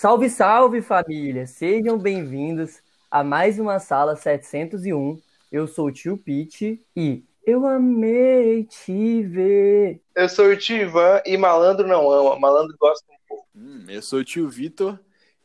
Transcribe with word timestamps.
Salve, 0.00 0.30
salve 0.30 0.80
família! 0.80 1.46
Sejam 1.46 1.98
bem-vindos 1.98 2.80
a 3.10 3.22
mais 3.22 3.58
uma 3.58 3.78
sala 3.78 4.16
701. 4.16 5.20
Eu 5.52 5.68
sou 5.68 5.88
o 5.88 5.92
tio 5.92 6.16
Pete 6.16 6.82
e 6.96 7.22
eu 7.44 7.66
amei 7.66 8.64
te 8.64 9.22
ver. 9.24 10.00
Eu 10.14 10.26
sou 10.26 10.46
o 10.46 10.56
tio 10.56 10.78
Ivan 10.78 11.20
e 11.26 11.36
malandro 11.36 11.86
não 11.86 12.10
ama, 12.10 12.38
malandro 12.38 12.74
gosta 12.80 13.04
um 13.12 13.16
pouco. 13.28 13.46
Hum, 13.54 13.84
eu 13.90 14.00
sou 14.00 14.20
o 14.20 14.24
tio 14.24 14.48
Vitor 14.48 14.98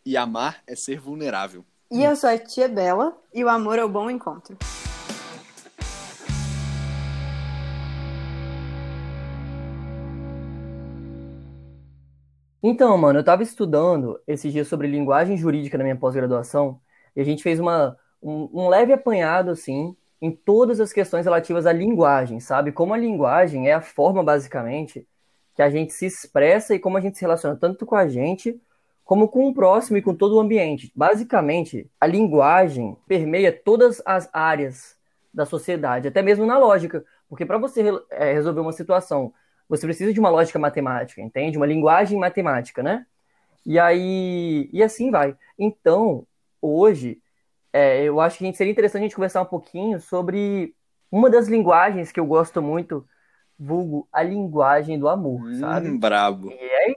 e 0.06 0.16
amar 0.16 0.64
é 0.66 0.74
ser 0.74 1.02
vulnerável. 1.02 1.66
E 1.92 2.02
eu 2.02 2.16
sou 2.16 2.30
a 2.30 2.38
tia 2.38 2.70
Bela 2.70 3.14
e 3.34 3.44
o 3.44 3.50
amor 3.50 3.78
é 3.78 3.84
o 3.84 3.90
bom 3.90 4.10
encontro. 4.10 4.58
Então, 12.68 12.98
mano, 12.98 13.20
eu 13.20 13.24
tava 13.24 13.44
estudando 13.44 14.20
esses 14.26 14.52
dias 14.52 14.68
sobre 14.68 14.88
linguagem 14.88 15.38
jurídica 15.38 15.78
na 15.78 15.84
minha 15.84 15.96
pós-graduação 15.96 16.82
e 17.16 17.22
a 17.22 17.24
gente 17.24 17.44
fez 17.44 17.60
uma, 17.60 17.96
um, 18.20 18.50
um 18.52 18.68
leve 18.68 18.92
apanhado, 18.92 19.52
assim, 19.52 19.96
em 20.20 20.32
todas 20.32 20.80
as 20.80 20.92
questões 20.92 21.26
relativas 21.26 21.68
à 21.68 21.72
linguagem, 21.72 22.40
sabe? 22.40 22.72
Como 22.72 22.92
a 22.92 22.98
linguagem 22.98 23.70
é 23.70 23.74
a 23.74 23.82
forma, 23.82 24.24
basicamente, 24.24 25.08
que 25.54 25.62
a 25.62 25.70
gente 25.70 25.94
se 25.94 26.08
expressa 26.08 26.74
e 26.74 26.80
como 26.80 26.98
a 26.98 27.02
gente 27.02 27.20
se 27.20 27.22
relaciona 27.22 27.56
tanto 27.56 27.86
com 27.86 27.94
a 27.94 28.08
gente 28.08 28.60
como 29.04 29.28
com 29.28 29.48
o 29.48 29.54
próximo 29.54 29.98
e 29.98 30.02
com 30.02 30.16
todo 30.16 30.36
o 30.36 30.40
ambiente. 30.40 30.92
Basicamente, 30.96 31.88
a 32.02 32.08
linguagem 32.08 32.98
permeia 33.08 33.52
todas 33.52 34.02
as 34.04 34.28
áreas 34.34 34.98
da 35.32 35.46
sociedade, 35.46 36.08
até 36.08 36.24
mesmo 36.24 36.48
na 36.48 36.58
lógica, 36.58 37.06
porque 37.30 37.46
para 37.46 37.60
você 37.60 37.84
é, 38.10 38.34
resolver 38.34 38.62
uma 38.62 38.74
situação 38.74 39.32
você 39.68 39.86
precisa 39.86 40.14
de 40.14 40.20
uma 40.20 40.30
lógica 40.30 40.60
matemática, 40.60 41.22
entende? 41.22 41.58
Uma 41.58 41.66
linguagem 41.66 42.18
matemática, 42.20 42.84
né? 42.84 43.06
E 43.66 43.80
aí, 43.80 44.70
e 44.72 44.84
assim 44.84 45.10
vai. 45.10 45.36
Então, 45.58 46.26
hoje, 46.62 47.20
é, 47.74 48.04
eu 48.04 48.20
acho 48.20 48.38
que 48.38 48.54
seria 48.54 48.72
interessante 48.72 49.02
a 49.02 49.06
gente 49.06 49.16
conversar 49.16 49.42
um 49.42 49.46
pouquinho 49.46 50.00
sobre 50.00 50.74
uma 51.12 51.30
das 51.30 51.48
linguagens 51.48 52.12
que 52.12 52.20
eu 52.20 52.26
gosto 52.26 52.62
muito, 52.62 53.06
vulgo 53.58 54.08
a 54.12 54.22
linguagem 54.22 55.00
do 55.00 55.08
amor, 55.08 55.42
hum, 55.42 55.60
sabe? 55.60 55.98
Brabo. 55.98 56.52
E 56.52 56.56
é 56.56 56.94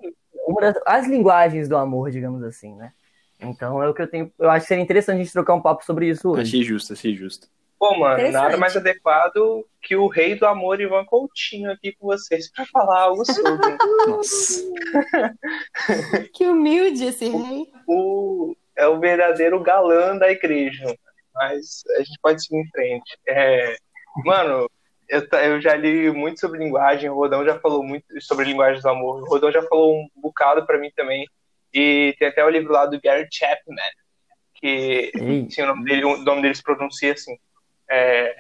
uma 0.46 0.60
das 0.60 0.76
as 0.84 1.06
linguagens 1.06 1.68
do 1.68 1.76
amor, 1.76 2.10
digamos 2.10 2.42
assim, 2.42 2.74
né? 2.74 2.92
Então 3.40 3.82
é 3.82 3.88
o 3.88 3.94
que 3.94 4.02
eu 4.02 4.08
tenho. 4.08 4.32
Eu 4.38 4.50
acho 4.50 4.64
que 4.64 4.68
seria 4.68 4.82
interessante 4.82 5.16
a 5.16 5.22
gente 5.22 5.32
trocar 5.32 5.54
um 5.54 5.62
papo 5.62 5.84
sobre 5.84 6.08
isso 6.08 6.30
hoje. 6.30 6.42
Achei 6.42 6.62
justo, 6.62 6.92
achei 6.92 7.14
justo. 7.14 7.48
Pô, 7.78 7.96
mano, 7.96 8.30
nada 8.32 8.56
mais 8.56 8.76
adequado 8.76 9.64
que 9.80 9.94
o 9.94 10.08
rei 10.08 10.34
do 10.34 10.46
amor 10.46 10.80
Ivan 10.80 11.04
Coutinho 11.04 11.70
aqui 11.70 11.92
com 11.92 12.06
vocês 12.06 12.50
para 12.50 12.66
falar 12.66 13.02
algo 13.02 13.24
sobre. 13.24 13.76
Nossa. 14.08 14.62
que 16.34 16.46
humilde 16.46 17.04
esse 17.04 17.28
rei. 17.28 17.70
O, 17.86 18.56
é 18.76 18.86
o 18.88 18.98
verdadeiro 18.98 19.60
galã 19.62 20.16
da 20.16 20.30
igreja. 20.30 20.92
Mas 21.34 21.84
a 21.96 21.98
gente 21.98 22.18
pode 22.20 22.42
seguir 22.42 22.60
em 22.60 22.70
frente. 22.70 23.18
É, 23.28 23.76
mano, 24.24 24.68
eu, 25.08 25.22
eu 25.40 25.60
já 25.60 25.74
li 25.76 26.10
muito 26.10 26.40
sobre 26.40 26.58
linguagem, 26.58 27.08
o 27.08 27.14
Rodão 27.14 27.44
já 27.44 27.58
falou 27.60 27.84
muito 27.84 28.06
sobre 28.20 28.44
linguagem 28.44 28.82
do 28.82 28.88
amor. 28.88 29.22
O 29.22 29.26
Rodão 29.26 29.52
já 29.52 29.62
falou 29.62 29.94
um 29.94 30.08
bocado 30.16 30.66
para 30.66 30.78
mim 30.78 30.90
também. 30.96 31.26
E 31.72 32.14
tem 32.18 32.28
até 32.28 32.44
o 32.44 32.50
livro 32.50 32.72
lá 32.72 32.86
do 32.86 33.00
Gary 33.00 33.28
Chapman, 33.30 33.76
que 34.54 35.12
sim, 35.50 35.62
o, 35.62 35.66
nome 35.66 35.84
dele, 35.84 36.04
o 36.04 36.16
nome 36.18 36.42
dele 36.42 36.54
se 36.54 36.62
pronuncia 36.62 37.12
assim. 37.12 37.38
É, 37.88 38.36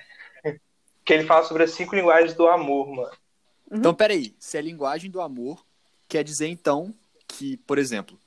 que 1.04 1.12
ele 1.12 1.24
fala 1.24 1.44
sobre 1.44 1.62
as 1.62 1.70
cinco 1.70 1.94
linguagens 1.94 2.34
do 2.34 2.46
amor, 2.46 2.88
mano. 2.88 3.10
Uhum. 3.70 3.78
Então, 3.78 3.94
peraí. 3.94 4.34
Se 4.38 4.58
é 4.58 4.60
linguagem 4.60 5.10
do 5.10 5.20
amor, 5.20 5.64
quer 6.06 6.22
dizer 6.22 6.48
então 6.48 6.94
que, 7.26 7.56
por 7.58 7.78
exemplo, 7.78 8.18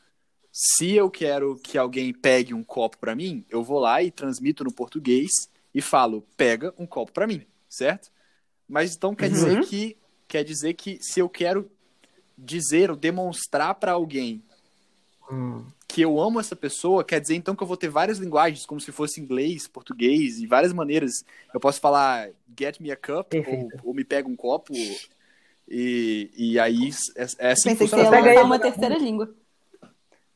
se 0.51 0.93
eu 0.93 1.09
quero 1.09 1.57
que 1.57 1.77
alguém 1.77 2.13
pegue 2.13 2.53
um 2.53 2.63
copo 2.63 2.97
para 2.97 3.15
mim, 3.15 3.45
eu 3.49 3.63
vou 3.63 3.79
lá 3.79 4.01
e 4.01 4.11
transmito 4.11 4.63
no 4.63 4.71
português 4.71 5.29
e 5.73 5.81
falo, 5.81 6.25
pega 6.35 6.73
um 6.77 6.85
copo 6.85 7.11
para 7.11 7.27
mim, 7.27 7.45
certo? 7.69 8.11
Mas 8.67 8.95
então 8.95 9.13
quer 9.15 9.27
uhum. 9.27 9.33
dizer 9.33 9.65
que 9.65 9.97
quer 10.27 10.43
dizer 10.43 10.73
que 10.73 10.97
se 11.01 11.19
eu 11.19 11.29
quero 11.29 11.69
dizer 12.38 12.89
ou 12.89 12.95
demonstrar 12.95 13.75
para 13.75 13.91
alguém 13.91 14.41
hum 15.29 15.65
que 15.91 16.02
eu 16.02 16.22
amo 16.22 16.40
essa 16.40 16.56
pessoa, 16.56 17.03
quer 17.03 17.19
dizer 17.19 17.35
então 17.35 17.53
que 17.53 17.62
eu 17.62 17.68
vou 17.68 17.75
ter 17.75 17.90
várias 17.90 18.18
linguagens, 18.18 18.66
como 18.66 18.79
se 18.79 18.94
fosse 18.94 19.19
inglês, 19.19 19.68
português, 19.68 20.40
e 20.40 20.47
várias 20.47 20.72
maneiras. 20.72 21.25
Eu 21.53 21.59
posso 21.59 21.81
falar 21.81 22.29
get 22.57 22.79
me 22.79 22.90
a 22.91 22.96
cup, 22.96 23.34
ou, 23.34 23.69
ou, 23.90 23.94
me 23.94 24.06
pega 24.06 24.28
um 24.28 24.35
copo, 24.35 24.72
e, 25.68 26.31
e 26.35 26.59
aí 26.59 26.90
é, 27.18 27.24
é 27.40 27.51
assim 27.51 27.69
Pensei 27.69 27.88
que 27.88 27.88
você 27.88 27.97
ia 27.97 28.09
lançar 28.09 28.44
uma 28.46 28.59
terceira 28.59 28.97
língua. 28.97 29.34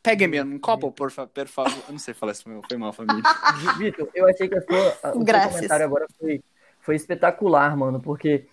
Pega-me 0.04 0.42
um 0.42 0.60
copo, 0.60 0.92
por, 0.92 1.10
por 1.12 1.48
favor. 1.48 1.84
Eu 1.88 1.94
não 1.94 2.00
sei 2.00 2.14
falar 2.14 2.34
isso, 2.34 2.44
foi 2.44 2.78
mal, 2.78 2.92
família. 2.92 3.24
Vitor, 3.80 4.10
eu 4.14 4.28
achei 4.28 4.50
que 4.50 4.56
a 4.56 4.62
sua, 4.62 5.14
o 5.16 5.26
seu 5.26 5.50
comentário 5.50 5.86
agora 5.86 6.06
foi, 6.20 6.44
foi 6.82 6.96
espetacular, 6.96 7.76
mano, 7.78 8.02
porque 8.02 8.46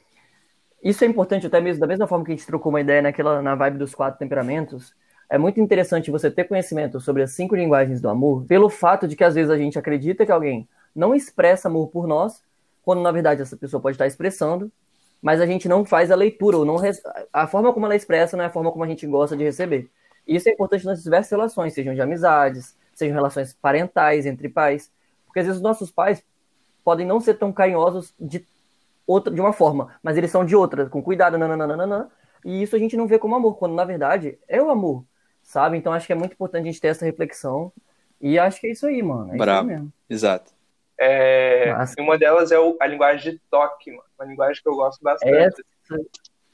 isso 0.83 1.05
é 1.05 1.07
importante 1.09 1.47
até 1.47 1.61
mesmo, 1.61 1.81
da 1.81 1.87
mesma 1.87 2.07
forma 2.07 2.25
que 2.25 2.31
a 2.31 2.35
gente 2.35 2.47
trocou 2.47 2.71
uma 2.71 2.81
ideia 2.81 3.03
naquela, 3.03 3.43
na 3.43 3.57
vibe 3.57 3.79
dos 3.79 3.93
quatro 3.95 4.19
temperamentos, 4.19 4.95
é 5.33 5.39
muito 5.39 5.59
interessante 5.59 6.11
você 6.11 6.31
ter 6.31 6.45
conhecimento 6.45 7.01
sobre 7.01 7.23
as 7.23 7.31
cinco 7.31 7.57
linguagens 7.57 8.03
do 8.03 8.09
amor, 8.11 8.45
pelo 8.45 8.69
fato 8.69 9.09
de 9.09 9.17
que 9.17 9.25
às 9.25 9.35
vezes 9.35 9.51
a 9.51 9.57
gente 9.57 9.79
acredita 9.79 10.27
que 10.27 10.31
alguém 10.31 10.69
não 10.95 11.15
expressa 11.15 11.69
amor 11.69 11.89
por 11.89 12.07
nós, 12.07 12.43
quando 12.85 13.01
na 13.01 13.11
verdade 13.11 13.41
essa 13.41 13.57
pessoa 13.57 13.81
pode 13.81 13.95
estar 13.95 14.07
expressando, 14.07 14.71
mas 15.23 15.41
a 15.41 15.47
gente 15.47 15.71
não 15.71 15.87
faz 15.87 16.11
a 16.11 16.15
leitura, 16.15 16.59
ou 16.59 16.67
não 16.67 16.77
a 17.33 17.47
forma 17.47 17.73
como 17.73 17.87
ela 17.87 17.97
expressa 17.97 18.37
não 18.37 18.45
é 18.45 18.49
a 18.49 18.51
forma 18.51 18.71
como 18.71 18.85
a 18.85 18.87
gente 18.87 19.07
gosta 19.07 19.35
de 19.35 19.43
receber. 19.43 19.89
Isso 20.29 20.51
é 20.51 20.53
importante 20.53 20.85
nas 20.85 21.03
diversas 21.03 21.31
relações, 21.31 21.73
sejam 21.73 21.95
de 21.95 22.03
amizades, 22.03 22.77
sejam 22.95 23.15
relações 23.15 23.55
parentais 23.55 24.27
entre 24.27 24.51
pais, 24.51 24.91
porque 25.25 25.41
às 25.41 25.47
vezes 25.47 25.57
os 25.57 25.63
nossos 25.63 25.91
pais 25.91 26.23
podem 26.85 27.07
não 27.07 27.21
ser 27.21 27.39
tão 27.39 27.51
carinhosos 27.51 28.13
de 28.21 28.47
outra 29.07 29.33
de 29.33 29.41
uma 29.41 29.55
forma, 29.55 29.95
mas 30.03 30.19
eles 30.19 30.31
são 30.31 30.45
de 30.45 30.55
outra, 30.55 30.91
com 30.91 31.03
cuidado, 31.03 31.39
nananana, 31.39 32.11
e 32.45 32.63
isso 32.63 32.77
a 32.77 32.79
gente 32.79 32.99
não 32.99 33.07
vê 33.07 33.19
como 33.19 33.35
amor, 33.35 33.57
quando 33.57 33.75
na 33.75 33.85
verdade 33.87 34.39
é 34.47 34.61
o 34.61 34.69
amor 34.69 35.03
sabe? 35.43 35.77
Então 35.77 35.93
acho 35.93 36.07
que 36.07 36.13
é 36.13 36.17
muito 36.17 36.33
importante 36.33 36.63
a 36.63 36.71
gente 36.71 36.81
ter 36.81 36.89
essa 36.89 37.05
reflexão. 37.05 37.73
E 38.21 38.39
acho 38.39 38.61
que 38.61 38.69
é 38.69 38.71
isso 38.71 38.87
aí, 38.87 39.03
mano. 39.03 39.35
É 39.35 39.37
Bravo. 39.37 39.67
mesmo. 39.67 39.93
Exato. 40.09 40.53
É, 40.99 41.75
uma 41.99 42.17
delas 42.17 42.53
é 42.53 42.59
o, 42.59 42.77
a 42.81 42.87
linguagem 42.87 43.33
de 43.33 43.41
toque, 43.51 43.91
mano. 43.91 44.05
Uma 44.19 44.27
linguagem 44.27 44.63
que 44.63 44.69
eu 44.69 44.77
gosto 44.77 45.03
bastante. 45.03 45.65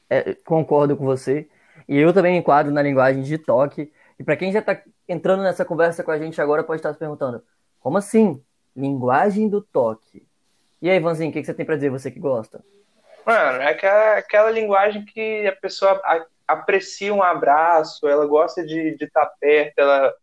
é, 0.08 0.34
concordo 0.44 0.96
com 0.96 1.04
você. 1.04 1.48
E 1.86 1.98
eu 1.98 2.12
também 2.12 2.36
enquadro 2.36 2.72
na 2.72 2.82
linguagem 2.82 3.22
de 3.22 3.36
toque. 3.36 3.92
E 4.18 4.24
para 4.24 4.36
quem 4.36 4.50
já 4.50 4.62
tá 4.62 4.80
entrando 5.06 5.42
nessa 5.42 5.64
conversa 5.64 6.02
com 6.02 6.10
a 6.10 6.18
gente 6.18 6.40
agora, 6.40 6.64
pode 6.64 6.78
estar 6.78 6.92
se 6.92 6.98
perguntando: 6.98 7.42
como 7.80 7.98
assim? 7.98 8.42
Linguagem 8.74 9.48
do 9.48 9.60
toque. 9.60 10.26
E 10.80 10.88
aí, 10.88 10.96
Ivanzinho, 10.96 11.30
o 11.30 11.32
que, 11.32 11.40
que 11.40 11.46
você 11.46 11.54
tem 11.54 11.66
para 11.66 11.74
dizer, 11.74 11.90
você 11.90 12.10
que 12.10 12.20
gosta? 12.20 12.64
Mano, 13.26 13.60
é 13.60 13.70
aquela, 13.70 14.18
aquela 14.18 14.50
linguagem 14.50 15.04
que 15.04 15.46
a 15.46 15.56
pessoa 15.56 16.00
aprecia 16.48 17.12
um 17.12 17.22
abraço, 17.22 18.08
ela 18.08 18.26
gosta 18.26 18.64
de 18.64 18.96
estar 18.98 19.26
tá 19.26 19.32
perto, 19.38 19.78
ela, 19.78 20.14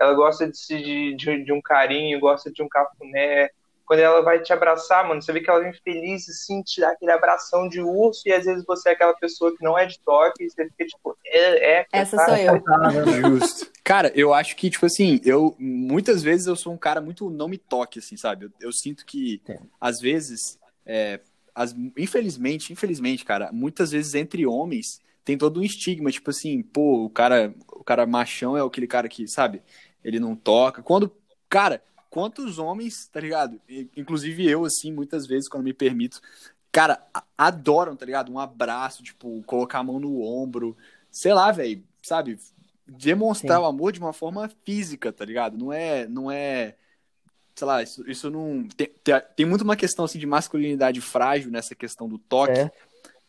ela 0.00 0.14
gosta 0.14 0.50
de, 0.50 1.14
de, 1.14 1.44
de, 1.44 1.52
um 1.52 1.60
carinho, 1.60 2.18
gosta 2.18 2.50
de 2.50 2.62
um 2.62 2.68
cafuné. 2.68 3.50
Quando 3.84 4.00
ela 4.00 4.22
vai 4.22 4.40
te 4.40 4.50
abraçar, 4.50 5.06
mano, 5.06 5.20
você 5.20 5.30
vê 5.30 5.42
que 5.42 5.50
ela 5.50 5.60
vem 5.60 5.74
feliz, 5.74 6.26
assim, 6.26 6.62
te 6.62 6.80
dá 6.80 6.88
aquele 6.88 7.12
abração 7.12 7.68
de 7.68 7.82
urso, 7.82 8.22
e 8.26 8.32
às 8.32 8.46
vezes 8.46 8.64
você 8.64 8.88
é 8.88 8.92
aquela 8.92 9.12
pessoa 9.12 9.54
que 9.54 9.62
não 9.62 9.78
é 9.78 9.84
de 9.84 10.00
toque, 10.00 10.44
e 10.44 10.50
você 10.50 10.64
fica 10.70 10.86
tipo, 10.86 11.14
é. 11.26 11.80
é 11.80 11.86
Essa 11.92 12.24
sou 12.24 12.34
eu. 12.34 12.62
Justo. 13.20 13.70
Cara, 13.84 14.10
eu 14.14 14.32
acho 14.32 14.56
que, 14.56 14.70
tipo 14.70 14.86
assim, 14.86 15.20
eu 15.22 15.54
muitas 15.58 16.22
vezes 16.22 16.46
eu 16.46 16.56
sou 16.56 16.72
um 16.72 16.78
cara 16.78 17.02
muito 17.02 17.28
não 17.28 17.46
me 17.46 17.58
toque, 17.58 17.98
assim, 17.98 18.16
sabe? 18.16 18.46
Eu, 18.46 18.50
eu 18.58 18.72
sinto 18.72 19.04
que, 19.04 19.42
Sim. 19.46 19.58
às 19.78 20.00
vezes, 20.00 20.58
é, 20.86 21.20
as, 21.54 21.76
infelizmente, 21.98 22.72
infelizmente, 22.72 23.22
cara, 23.22 23.52
muitas 23.52 23.90
vezes 23.90 24.14
entre 24.14 24.46
homens 24.46 25.03
tem 25.24 25.38
todo 25.38 25.60
um 25.60 25.62
estigma, 25.62 26.10
tipo 26.10 26.30
assim, 26.30 26.62
pô, 26.62 27.04
o 27.04 27.10
cara, 27.10 27.54
o 27.72 27.82
cara 27.82 28.06
machão 28.06 28.56
é 28.56 28.60
aquele 28.60 28.86
cara 28.86 29.08
que, 29.08 29.26
sabe, 29.26 29.62
ele 30.04 30.20
não 30.20 30.36
toca. 30.36 30.82
Quando, 30.82 31.10
cara, 31.48 31.82
quantos 32.10 32.58
homens, 32.58 33.08
tá 33.08 33.20
ligado? 33.20 33.60
Inclusive 33.96 34.48
eu, 34.48 34.64
assim, 34.64 34.92
muitas 34.92 35.26
vezes, 35.26 35.48
quando 35.48 35.64
me 35.64 35.72
permito, 35.72 36.20
cara, 36.70 37.02
adoram, 37.38 37.96
tá 37.96 38.04
ligado? 38.04 38.30
Um 38.30 38.38
abraço, 38.38 39.02
tipo, 39.02 39.42
colocar 39.44 39.78
a 39.78 39.82
mão 39.84 39.98
no 39.98 40.22
ombro, 40.22 40.76
sei 41.10 41.32
lá, 41.32 41.50
velho, 41.50 41.82
sabe? 42.02 42.38
Demonstrar 42.86 43.58
Sim. 43.58 43.64
o 43.64 43.66
amor 43.66 43.92
de 43.92 44.00
uma 44.00 44.12
forma 44.12 44.50
física, 44.64 45.10
tá 45.10 45.24
ligado? 45.24 45.56
Não 45.56 45.72
é, 45.72 46.06
não 46.06 46.30
é, 46.30 46.76
sei 47.54 47.66
lá, 47.66 47.82
isso, 47.82 48.08
isso 48.10 48.30
não. 48.30 48.68
Tem, 48.76 48.88
tem, 49.02 49.14
tem 49.34 49.46
muito 49.46 49.62
uma 49.62 49.74
questão, 49.76 50.04
assim, 50.04 50.18
de 50.18 50.26
masculinidade 50.26 51.00
frágil 51.00 51.50
nessa 51.50 51.74
questão 51.74 52.06
do 52.08 52.18
toque. 52.18 52.58
É 52.58 52.70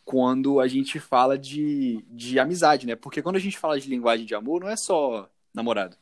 quando 0.06 0.60
a 0.60 0.68
gente 0.68 1.00
fala 1.00 1.36
de, 1.36 2.00
de 2.08 2.38
amizade, 2.38 2.86
né? 2.86 2.94
Porque 2.94 3.20
quando 3.20 3.34
a 3.34 3.40
gente 3.40 3.58
fala 3.58 3.78
de 3.78 3.90
linguagem 3.90 4.24
de 4.24 4.36
amor, 4.36 4.60
não 4.60 4.68
é 4.68 4.76
só 4.76 5.28
namorado. 5.52 5.96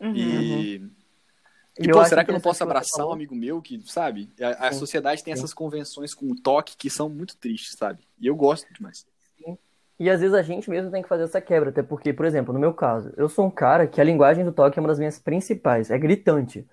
Uhum. 0.00 0.14
E, 0.16 0.78
uhum. 0.78 0.90
e 1.80 1.88
pô, 1.90 2.02
será 2.06 2.24
que 2.24 2.30
eu 2.30 2.32
não 2.32 2.40
posso 2.40 2.64
abraçar 2.64 3.06
um 3.06 3.12
amigo 3.12 3.34
meu 3.34 3.60
que, 3.60 3.78
sabe? 3.84 4.32
A, 4.40 4.68
a 4.68 4.72
sociedade 4.72 5.22
tem 5.22 5.34
sim. 5.34 5.38
essas 5.38 5.52
convenções 5.52 6.14
com 6.14 6.32
o 6.32 6.34
toque 6.34 6.78
que 6.78 6.88
são 6.88 7.10
muito 7.10 7.36
tristes, 7.36 7.76
sabe? 7.78 8.02
E 8.18 8.26
eu 8.26 8.34
gosto 8.34 8.72
demais. 8.72 9.06
Sim. 9.36 9.58
E 10.00 10.08
às 10.08 10.22
vezes 10.22 10.34
a 10.34 10.42
gente 10.42 10.70
mesmo 10.70 10.90
tem 10.90 11.02
que 11.02 11.08
fazer 11.08 11.24
essa 11.24 11.42
quebra, 11.42 11.68
até 11.68 11.82
porque, 11.82 12.10
por 12.10 12.24
exemplo, 12.24 12.54
no 12.54 12.58
meu 12.58 12.72
caso, 12.72 13.12
eu 13.18 13.28
sou 13.28 13.44
um 13.44 13.50
cara 13.50 13.86
que 13.86 14.00
a 14.00 14.04
linguagem 14.04 14.46
do 14.46 14.52
toque 14.52 14.78
é 14.78 14.80
uma 14.80 14.88
das 14.88 14.98
minhas 14.98 15.18
principais, 15.18 15.90
é 15.90 15.98
gritante. 15.98 16.66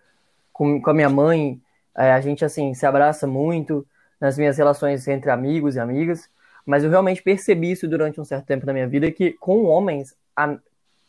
Com, 0.53 0.81
com 0.81 0.89
a 0.91 0.93
minha 0.93 1.09
mãe, 1.09 1.61
é, 1.93 2.13
a 2.13 2.21
gente, 2.21 2.45
assim, 2.45 2.73
se 2.73 2.85
abraça 2.85 3.27
muito 3.27 3.85
nas 4.21 4.37
minhas 4.37 4.55
relações 4.57 5.07
entre 5.07 5.31
amigos 5.31 5.75
e 5.75 5.79
amigas, 5.79 6.29
mas 6.63 6.83
eu 6.83 6.91
realmente 6.91 7.23
percebi 7.23 7.71
isso 7.71 7.87
durante 7.87 8.21
um 8.21 8.23
certo 8.23 8.45
tempo 8.45 8.67
na 8.67 8.71
minha 8.71 8.87
vida, 8.87 9.11
que 9.11 9.33
com 9.33 9.65
homens, 9.65 10.15
a, 10.35 10.57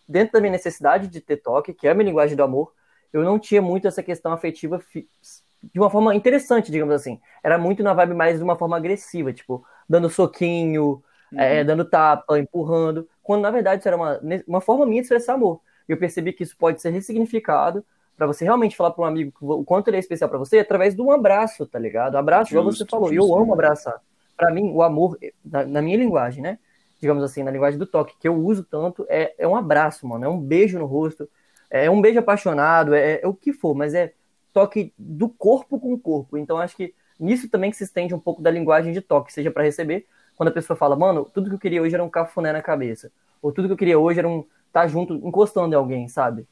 dentro 0.08 0.32
da 0.32 0.40
minha 0.40 0.52
necessidade 0.52 1.06
de 1.08 1.20
ter 1.20 1.36
toque, 1.36 1.74
que 1.74 1.86
é 1.86 1.90
a 1.90 1.94
minha 1.94 2.06
linguagem 2.06 2.34
do 2.34 2.42
amor, 2.42 2.72
eu 3.12 3.22
não 3.22 3.38
tinha 3.38 3.60
muito 3.60 3.86
essa 3.86 4.02
questão 4.02 4.32
afetiva 4.32 4.82
de 4.94 5.78
uma 5.78 5.90
forma 5.90 6.14
interessante, 6.14 6.72
digamos 6.72 6.94
assim. 6.94 7.20
Era 7.44 7.58
muito 7.58 7.82
na 7.82 7.92
vibe 7.92 8.14
mais 8.14 8.38
de 8.38 8.42
uma 8.42 8.56
forma 8.56 8.78
agressiva, 8.78 9.30
tipo, 9.32 9.62
dando 9.86 10.08
soquinho, 10.08 11.02
uhum. 11.30 11.38
é, 11.38 11.62
dando 11.62 11.84
tapa, 11.84 12.38
empurrando, 12.38 13.06
quando 13.22 13.42
na 13.42 13.50
verdade 13.50 13.80
isso 13.80 13.88
era 13.88 13.96
uma, 13.96 14.18
uma 14.48 14.60
forma 14.62 14.86
minha 14.86 15.02
de 15.02 15.06
expressar 15.06 15.34
amor. 15.34 15.60
Eu 15.86 15.98
percebi 15.98 16.32
que 16.32 16.42
isso 16.42 16.56
pode 16.56 16.80
ser 16.80 16.90
ressignificado 16.90 17.84
para 18.22 18.26
você 18.28 18.44
realmente 18.44 18.76
falar 18.76 18.92
para 18.92 19.02
um 19.02 19.06
amigo 19.06 19.32
o 19.40 19.64
quanto 19.64 19.88
ele 19.88 19.96
é 19.96 20.00
especial 20.00 20.30
para 20.30 20.38
você 20.38 20.60
através 20.60 20.94
de 20.94 21.02
um 21.02 21.10
abraço, 21.10 21.66
tá 21.66 21.76
ligado? 21.76 22.16
Abraço, 22.16 22.52
justo, 22.52 22.60
igual 22.60 22.72
você 22.72 22.86
falou, 22.86 23.12
justo, 23.12 23.32
eu 23.32 23.36
amo 23.36 23.52
abraçar. 23.52 24.00
Para 24.36 24.52
mim, 24.52 24.70
o 24.72 24.80
amor, 24.80 25.18
na, 25.44 25.64
na, 25.66 25.82
minha 25.82 25.96
linguagem, 25.96 26.40
né? 26.40 26.58
Digamos 27.00 27.24
assim, 27.24 27.42
na 27.42 27.50
linguagem 27.50 27.80
do 27.80 27.86
toque, 27.86 28.14
que 28.20 28.28
eu 28.28 28.36
uso 28.36 28.62
tanto, 28.62 29.04
é, 29.08 29.34
é 29.36 29.48
um 29.48 29.56
abraço, 29.56 30.06
mano. 30.06 30.24
É 30.24 30.28
um 30.28 30.38
beijo 30.38 30.78
no 30.78 30.86
rosto, 30.86 31.28
é 31.68 31.90
um 31.90 32.00
beijo 32.00 32.20
apaixonado, 32.20 32.94
é, 32.94 33.20
é 33.20 33.26
o 33.26 33.34
que 33.34 33.52
for, 33.52 33.74
mas 33.74 33.92
é 33.92 34.12
toque 34.52 34.94
do 34.96 35.28
corpo 35.28 35.80
com 35.80 35.92
o 35.92 35.98
corpo. 35.98 36.38
Então, 36.38 36.58
acho 36.58 36.76
que 36.76 36.94
nisso 37.18 37.48
também 37.48 37.72
que 37.72 37.76
se 37.76 37.84
estende 37.84 38.14
um 38.14 38.20
pouco 38.20 38.40
da 38.40 38.52
linguagem 38.52 38.92
de 38.92 39.00
toque, 39.00 39.32
seja 39.32 39.50
para 39.50 39.64
receber, 39.64 40.06
quando 40.36 40.50
a 40.50 40.52
pessoa 40.52 40.76
fala, 40.76 40.94
mano, 40.94 41.24
tudo 41.24 41.48
que 41.48 41.56
eu 41.56 41.58
queria 41.58 41.82
hoje 41.82 41.96
era 41.96 42.04
um 42.04 42.08
cafuné 42.08 42.52
na 42.52 42.62
cabeça. 42.62 43.10
Ou 43.42 43.50
tudo 43.50 43.66
que 43.66 43.72
eu 43.72 43.76
queria 43.76 43.98
hoje 43.98 44.20
era 44.20 44.28
um 44.28 44.40
estar 44.68 44.82
tá 44.82 44.86
junto, 44.86 45.14
encostando 45.14 45.74
em 45.74 45.76
alguém, 45.76 46.06
sabe? 46.06 46.46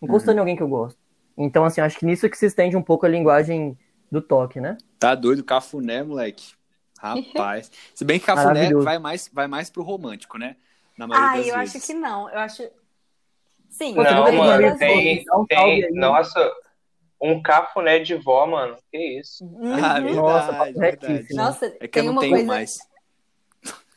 Encostando 0.00 0.32
uhum. 0.32 0.36
em 0.36 0.40
alguém 0.40 0.56
que 0.56 0.62
eu 0.62 0.68
gosto. 0.68 1.05
Então, 1.36 1.64
assim, 1.64 1.80
acho 1.80 1.98
que 1.98 2.06
nisso 2.06 2.28
que 2.28 2.38
se 2.38 2.46
estende 2.46 2.76
um 2.76 2.82
pouco 2.82 3.04
a 3.04 3.08
linguagem 3.08 3.76
do 4.10 4.22
toque, 4.22 4.60
né? 4.60 4.78
Tá 4.98 5.14
doido, 5.14 5.44
cafuné, 5.44 6.02
moleque. 6.02 6.54
Rapaz. 6.98 7.70
se 7.94 8.04
bem 8.04 8.18
que 8.18 8.26
cafuné 8.26 8.72
vai 8.74 8.98
mais, 8.98 9.30
vai 9.32 9.46
mais 9.46 9.68
pro 9.68 9.82
romântico, 9.82 10.38
né? 10.38 10.56
Na 10.96 11.06
maioria 11.06 11.30
ah, 11.30 11.36
das 11.36 11.46
eu 11.46 11.58
vezes. 11.58 11.76
acho 11.76 11.86
que 11.86 11.94
não. 11.94 12.30
Eu 12.30 12.38
acho. 12.38 12.62
Sim, 13.68 13.94
não, 13.94 14.32
mano, 14.32 14.78
tem, 14.78 15.24
tem, 15.48 15.92
nossa, 15.92 16.50
um 17.20 17.42
cafuné 17.42 17.98
de 17.98 18.14
vó, 18.14 18.46
mano. 18.46 18.76
Que 18.90 19.20
isso? 19.20 19.44
Uhum. 19.44 19.74
Ah, 19.74 20.00
verdade, 20.00 20.16
nossa, 20.16 20.72
verdade. 20.72 21.34
Nossa, 21.34 21.76
é 21.80 21.86
que 21.86 21.98
eu 21.98 22.04
não 22.04 22.18
tenho 22.18 22.32
coisa... 22.32 22.46
mais. 22.46 22.78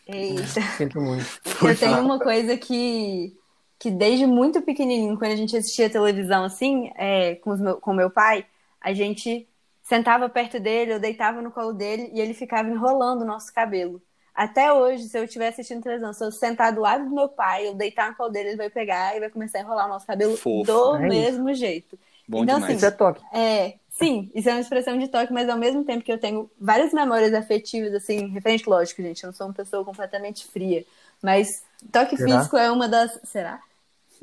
Eita. 0.07 0.61
Sinto 0.77 0.99
muito. 0.99 1.25
Eu 1.61 1.77
tenho 1.77 1.99
uma 1.99 2.19
coisa 2.19 2.57
que, 2.57 3.37
que 3.79 3.89
desde 3.89 4.27
muito 4.27 4.61
pequenininho, 4.61 5.17
quando 5.17 5.31
a 5.31 5.37
gente 5.37 5.55
assistia 5.55 5.89
televisão 5.89 6.43
assim, 6.43 6.91
é, 6.95 7.35
com, 7.35 7.51
os 7.51 7.61
meu, 7.61 7.77
com 7.77 7.93
meu 7.93 8.09
pai, 8.09 8.45
a 8.81 8.93
gente 8.93 9.47
sentava 9.81 10.29
perto 10.29 10.59
dele, 10.59 10.93
eu 10.93 10.99
deitava 10.99 11.41
no 11.41 11.49
colo 11.49 11.73
dele 11.73 12.11
e 12.13 12.19
ele 12.19 12.33
ficava 12.33 12.69
enrolando 12.69 13.21
o 13.21 13.25
nosso 13.25 13.53
cabelo. 13.53 14.01
Até 14.35 14.71
hoje, 14.71 15.03
se 15.03 15.17
eu 15.17 15.23
estiver 15.23 15.47
assistindo 15.47 15.81
televisão, 15.81 16.13
se 16.13 16.23
eu 16.23 16.31
sentar 16.31 16.73
do 16.73 16.81
lado 16.81 17.05
do 17.05 17.15
meu 17.15 17.27
pai, 17.27 17.67
eu 17.67 17.73
deitar 17.73 18.09
no 18.09 18.15
colo 18.15 18.29
dele, 18.29 18.49
ele 18.49 18.57
vai 18.57 18.69
pegar 18.69 19.15
e 19.15 19.19
vai 19.19 19.29
começar 19.29 19.57
a 19.57 19.61
enrolar 19.61 19.85
o 19.85 19.89
nosso 19.89 20.05
cabelo 20.05 20.37
Fofo. 20.37 20.63
do 20.63 20.95
é 20.95 21.07
mesmo 21.07 21.53
jeito. 21.53 21.97
Bom 22.27 22.43
então, 22.43 22.55
demais. 22.55 22.65
Assim, 22.65 22.77
isso 22.77 22.85
é 22.85 22.91
toque. 22.91 23.21
É, 23.33 23.73
sim, 23.89 24.29
isso 24.35 24.47
é 24.47 24.53
uma 24.53 24.61
expressão 24.61 24.97
de 24.97 25.07
toque, 25.07 25.33
mas 25.33 25.49
ao 25.49 25.57
mesmo 25.57 25.83
tempo 25.83 26.03
que 26.03 26.11
eu 26.11 26.19
tenho 26.19 26.49
várias 26.59 26.93
memórias 26.93 27.33
afetivas, 27.33 27.93
assim, 27.93 28.27
referente, 28.27 28.69
lógico, 28.69 29.01
gente, 29.01 29.23
eu 29.23 29.27
não 29.27 29.33
sou 29.33 29.47
uma 29.47 29.53
pessoa 29.53 29.83
completamente 29.83 30.45
fria, 30.45 30.85
mas 31.21 31.63
toque 31.91 32.15
será? 32.15 32.37
físico 32.37 32.55
é 32.55 32.71
uma 32.71 32.87
das. 32.87 33.19
Será? 33.23 33.61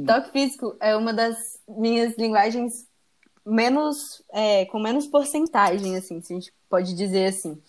Toque 0.04 0.31
físico 0.31 0.76
é 0.81 0.96
uma 0.96 1.12
das 1.12 1.58
minhas 1.69 2.16
linguagens 2.16 2.87
menos. 3.44 4.22
É, 4.32 4.66
com 4.66 4.78
menos 4.78 5.06
porcentagem, 5.06 5.96
assim, 5.96 6.20
se 6.20 6.32
a 6.32 6.37
gente 6.37 6.52
pode 6.69 6.94
dizer 6.94 7.26
assim. 7.26 7.60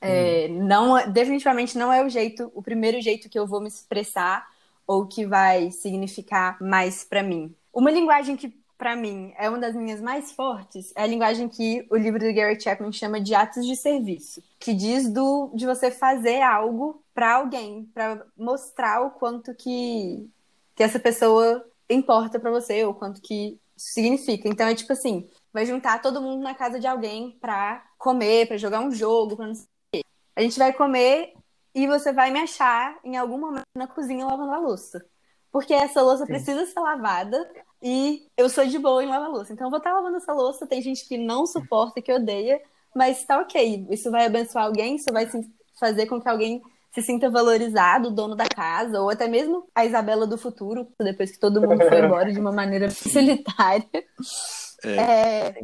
É, 0.00 0.46
hum. 0.48 0.64
não, 0.64 1.10
definitivamente 1.10 1.76
não 1.76 1.92
é 1.92 2.04
o 2.04 2.08
jeito, 2.08 2.52
o 2.54 2.62
primeiro 2.62 3.00
jeito 3.00 3.28
que 3.28 3.38
eu 3.38 3.46
vou 3.46 3.60
me 3.60 3.66
expressar 3.66 4.48
ou 4.86 5.06
que 5.06 5.26
vai 5.26 5.72
significar 5.72 6.56
mais 6.62 7.02
para 7.02 7.22
mim. 7.22 7.52
Uma 7.72 7.90
linguagem 7.90 8.36
que 8.36 8.56
para 8.78 8.94
mim, 8.94 9.32
é 9.36 9.48
uma 9.48 9.58
das 9.58 9.74
minhas 9.74 10.00
mais 10.00 10.30
fortes, 10.30 10.92
é 10.94 11.02
a 11.02 11.06
linguagem 11.06 11.48
que 11.48 11.84
o 11.90 11.96
livro 11.96 12.20
do 12.20 12.32
Gary 12.32 12.58
Chapman 12.60 12.92
chama 12.92 13.20
de 13.20 13.34
atos 13.34 13.66
de 13.66 13.74
serviço, 13.74 14.40
que 14.56 14.72
diz 14.72 15.12
do 15.12 15.50
de 15.52 15.66
você 15.66 15.90
fazer 15.90 16.40
algo 16.42 17.02
para 17.12 17.34
alguém, 17.34 17.90
para 17.92 18.24
mostrar 18.36 19.02
o 19.02 19.10
quanto 19.10 19.52
que 19.52 20.30
que 20.78 20.82
essa 20.84 21.00
pessoa 21.00 21.68
importa 21.90 22.38
para 22.38 22.52
você, 22.52 22.84
ou 22.84 22.94
quanto 22.94 23.20
que 23.20 23.60
significa. 23.76 24.48
Então 24.48 24.68
é 24.68 24.76
tipo 24.76 24.92
assim, 24.92 25.28
vai 25.52 25.66
juntar 25.66 26.00
todo 26.00 26.22
mundo 26.22 26.40
na 26.40 26.54
casa 26.54 26.78
de 26.78 26.86
alguém 26.86 27.36
para 27.40 27.84
comer, 27.98 28.46
para 28.46 28.56
jogar 28.56 28.78
um 28.78 28.92
jogo, 28.92 29.36
para 29.36 29.48
não 29.48 29.54
sei 29.56 29.64
o 29.64 29.68
quê. 29.92 30.04
A 30.36 30.40
gente 30.40 30.56
vai 30.56 30.72
comer 30.72 31.34
e 31.74 31.88
você 31.88 32.12
vai 32.12 32.30
me 32.30 32.38
achar 32.38 32.96
em 33.02 33.16
algum 33.16 33.40
momento 33.40 33.64
na 33.74 33.88
cozinha 33.88 34.24
lavando 34.24 34.52
a 34.52 34.58
louça. 34.58 35.04
Porque 35.50 35.74
essa 35.74 36.00
louça 36.00 36.24
Sim. 36.24 36.32
precisa 36.32 36.64
ser 36.64 36.78
lavada 36.78 37.50
e 37.82 38.28
eu 38.36 38.48
sou 38.48 38.64
de 38.64 38.78
boa 38.78 39.02
em 39.02 39.08
lavar 39.08 39.30
louça. 39.30 39.52
Então 39.52 39.66
eu 39.66 39.70
vou 39.72 39.78
estar 39.78 39.92
lavando 39.92 40.18
essa 40.18 40.32
louça. 40.32 40.64
Tem 40.64 40.80
gente 40.80 41.08
que 41.08 41.18
não 41.18 41.44
suporta, 41.44 42.00
que 42.00 42.12
odeia, 42.12 42.62
mas 42.94 43.24
tá 43.24 43.40
ok. 43.40 43.84
Isso 43.90 44.12
vai 44.12 44.26
abençoar 44.26 44.66
alguém, 44.66 44.94
isso 44.94 45.12
vai 45.12 45.28
fazer 45.80 46.06
com 46.06 46.20
que 46.20 46.28
alguém 46.28 46.62
se 46.92 47.02
sinta 47.02 47.30
valorizado, 47.30 48.08
o 48.08 48.10
dono 48.10 48.34
da 48.34 48.46
casa, 48.46 49.00
ou 49.00 49.10
até 49.10 49.28
mesmo 49.28 49.68
a 49.74 49.84
Isabela 49.84 50.26
do 50.26 50.38
futuro, 50.38 50.88
depois 50.98 51.30
que 51.30 51.38
todo 51.38 51.60
mundo 51.60 51.84
foi 51.86 52.04
embora 52.04 52.32
de 52.32 52.40
uma 52.40 52.52
maneira 52.52 52.90
solitária. 52.90 53.86
É. 54.84 54.96
é 54.96 55.54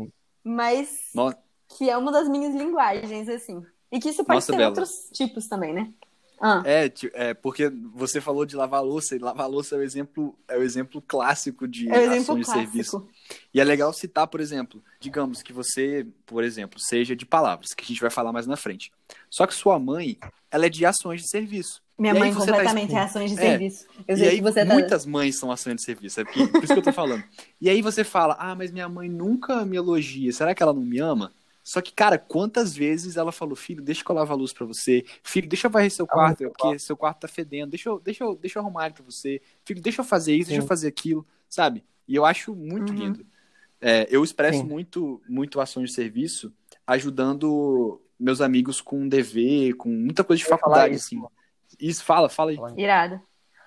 mas 0.42 1.10
Nossa. 1.14 1.38
que 1.78 1.88
é 1.88 1.96
uma 1.96 2.12
das 2.12 2.28
minhas 2.28 2.54
linguagens, 2.54 3.28
assim. 3.28 3.62
E 3.90 3.98
que 3.98 4.10
isso 4.10 4.24
pode 4.24 4.36
Nossa, 4.36 4.52
ter 4.52 4.58
Bela. 4.58 4.68
outros 4.68 4.90
tipos 5.12 5.46
também, 5.46 5.72
né? 5.72 5.92
Ah. 6.40 6.62
É, 6.66 6.92
é, 7.14 7.34
porque 7.34 7.70
você 7.94 8.20
falou 8.20 8.44
de 8.44 8.54
lavar 8.54 8.84
louça, 8.84 9.16
e 9.16 9.18
lavar 9.18 9.48
louça 9.48 9.76
é 9.76 9.78
o 9.78 9.82
exemplo, 9.82 10.36
é 10.48 10.58
o 10.58 10.62
exemplo 10.62 11.00
clássico 11.00 11.66
de 11.66 11.88
é 11.88 12.18
ação 12.18 12.38
de 12.38 12.44
serviço. 12.44 13.08
E 13.52 13.60
é 13.60 13.64
legal 13.64 13.92
citar, 13.92 14.26
por 14.26 14.40
exemplo, 14.40 14.82
digamos 15.00 15.42
que 15.42 15.52
você, 15.52 16.06
por 16.26 16.44
exemplo, 16.44 16.78
seja 16.80 17.16
de 17.16 17.24
palavras, 17.24 17.72
que 17.74 17.84
a 17.84 17.86
gente 17.86 18.00
vai 18.00 18.10
falar 18.10 18.32
mais 18.32 18.46
na 18.46 18.56
frente. 18.56 18.92
Só 19.30 19.46
que 19.46 19.54
sua 19.54 19.78
mãe, 19.78 20.18
ela 20.50 20.66
é 20.66 20.68
de 20.68 20.84
ações 20.84 21.22
de 21.22 21.28
serviço. 21.28 21.82
Minha 21.96 22.14
e 22.14 22.18
mãe 22.18 22.32
tá 22.32 22.40
completamente 22.40 22.90
tá... 22.92 22.98
é 22.98 23.02
ações 23.02 23.30
de 23.30 23.38
é. 23.38 23.40
serviço. 23.40 23.86
Eu 24.06 24.16
e 24.16 24.24
aí, 24.24 24.42
tá... 24.52 24.64
muitas 24.64 25.06
mães 25.06 25.38
são 25.38 25.50
ações 25.50 25.76
de 25.76 25.84
serviço, 25.84 26.20
é 26.20 26.24
porque, 26.24 26.46
por 26.48 26.64
isso 26.64 26.72
que 26.72 26.78
eu 26.78 26.82
tô 26.82 26.92
falando. 26.92 27.22
E 27.60 27.70
aí 27.70 27.80
você 27.80 28.02
fala, 28.02 28.36
ah, 28.38 28.54
mas 28.54 28.72
minha 28.72 28.88
mãe 28.88 29.08
nunca 29.08 29.64
me 29.64 29.76
elogia, 29.76 30.32
será 30.32 30.54
que 30.54 30.62
ela 30.62 30.72
não 30.72 30.82
me 30.82 30.98
ama? 30.98 31.32
Só 31.62 31.80
que, 31.80 31.92
cara, 31.92 32.18
quantas 32.18 32.76
vezes 32.76 33.16
ela 33.16 33.32
falou, 33.32 33.56
filho, 33.56 33.82
deixa 33.82 34.04
que 34.04 34.10
eu 34.10 34.14
lavo 34.14 34.30
a 34.34 34.36
luz 34.36 34.52
pra 34.52 34.66
você. 34.66 35.02
Filho, 35.22 35.48
deixa 35.48 35.66
eu 35.66 35.70
varrer 35.70 35.90
seu 35.90 36.06
quarto, 36.06 36.44
porque 36.50 36.78
seu 36.78 36.94
quarto 36.94 37.20
tá 37.20 37.28
fedendo. 37.28 37.70
Deixa 37.70 37.88
eu, 37.88 37.98
deixa 37.98 38.22
eu, 38.22 38.36
deixa 38.36 38.58
eu 38.58 38.62
arrumar 38.62 38.86
ele 38.86 38.94
pra 38.94 39.02
você. 39.02 39.40
Filho, 39.64 39.80
deixa 39.80 40.02
eu 40.02 40.04
fazer 40.04 40.34
isso, 40.34 40.48
Sim. 40.48 40.56
deixa 40.56 40.62
eu 40.62 40.68
fazer 40.68 40.88
aquilo, 40.88 41.26
sabe? 41.48 41.82
E 42.06 42.14
eu 42.14 42.24
acho 42.24 42.54
muito 42.54 42.92
uhum. 42.92 42.98
lindo. 42.98 43.26
É, 43.80 44.06
eu 44.10 44.24
expresso 44.24 44.64
muito, 44.64 45.20
muito 45.28 45.60
ação 45.60 45.82
de 45.82 45.92
serviço 45.92 46.52
ajudando 46.86 48.00
meus 48.18 48.40
amigos 48.40 48.80
com 48.80 49.08
dever, 49.08 49.74
com 49.74 49.88
muita 49.88 50.24
coisa 50.24 50.42
de 50.42 50.48
faculdade, 50.48 50.94
isso. 50.94 51.16
assim. 51.16 51.22
Isso, 51.80 52.04
fala, 52.04 52.28
fala 52.28 52.50
aí. 52.50 52.58
Irado. 52.76 53.20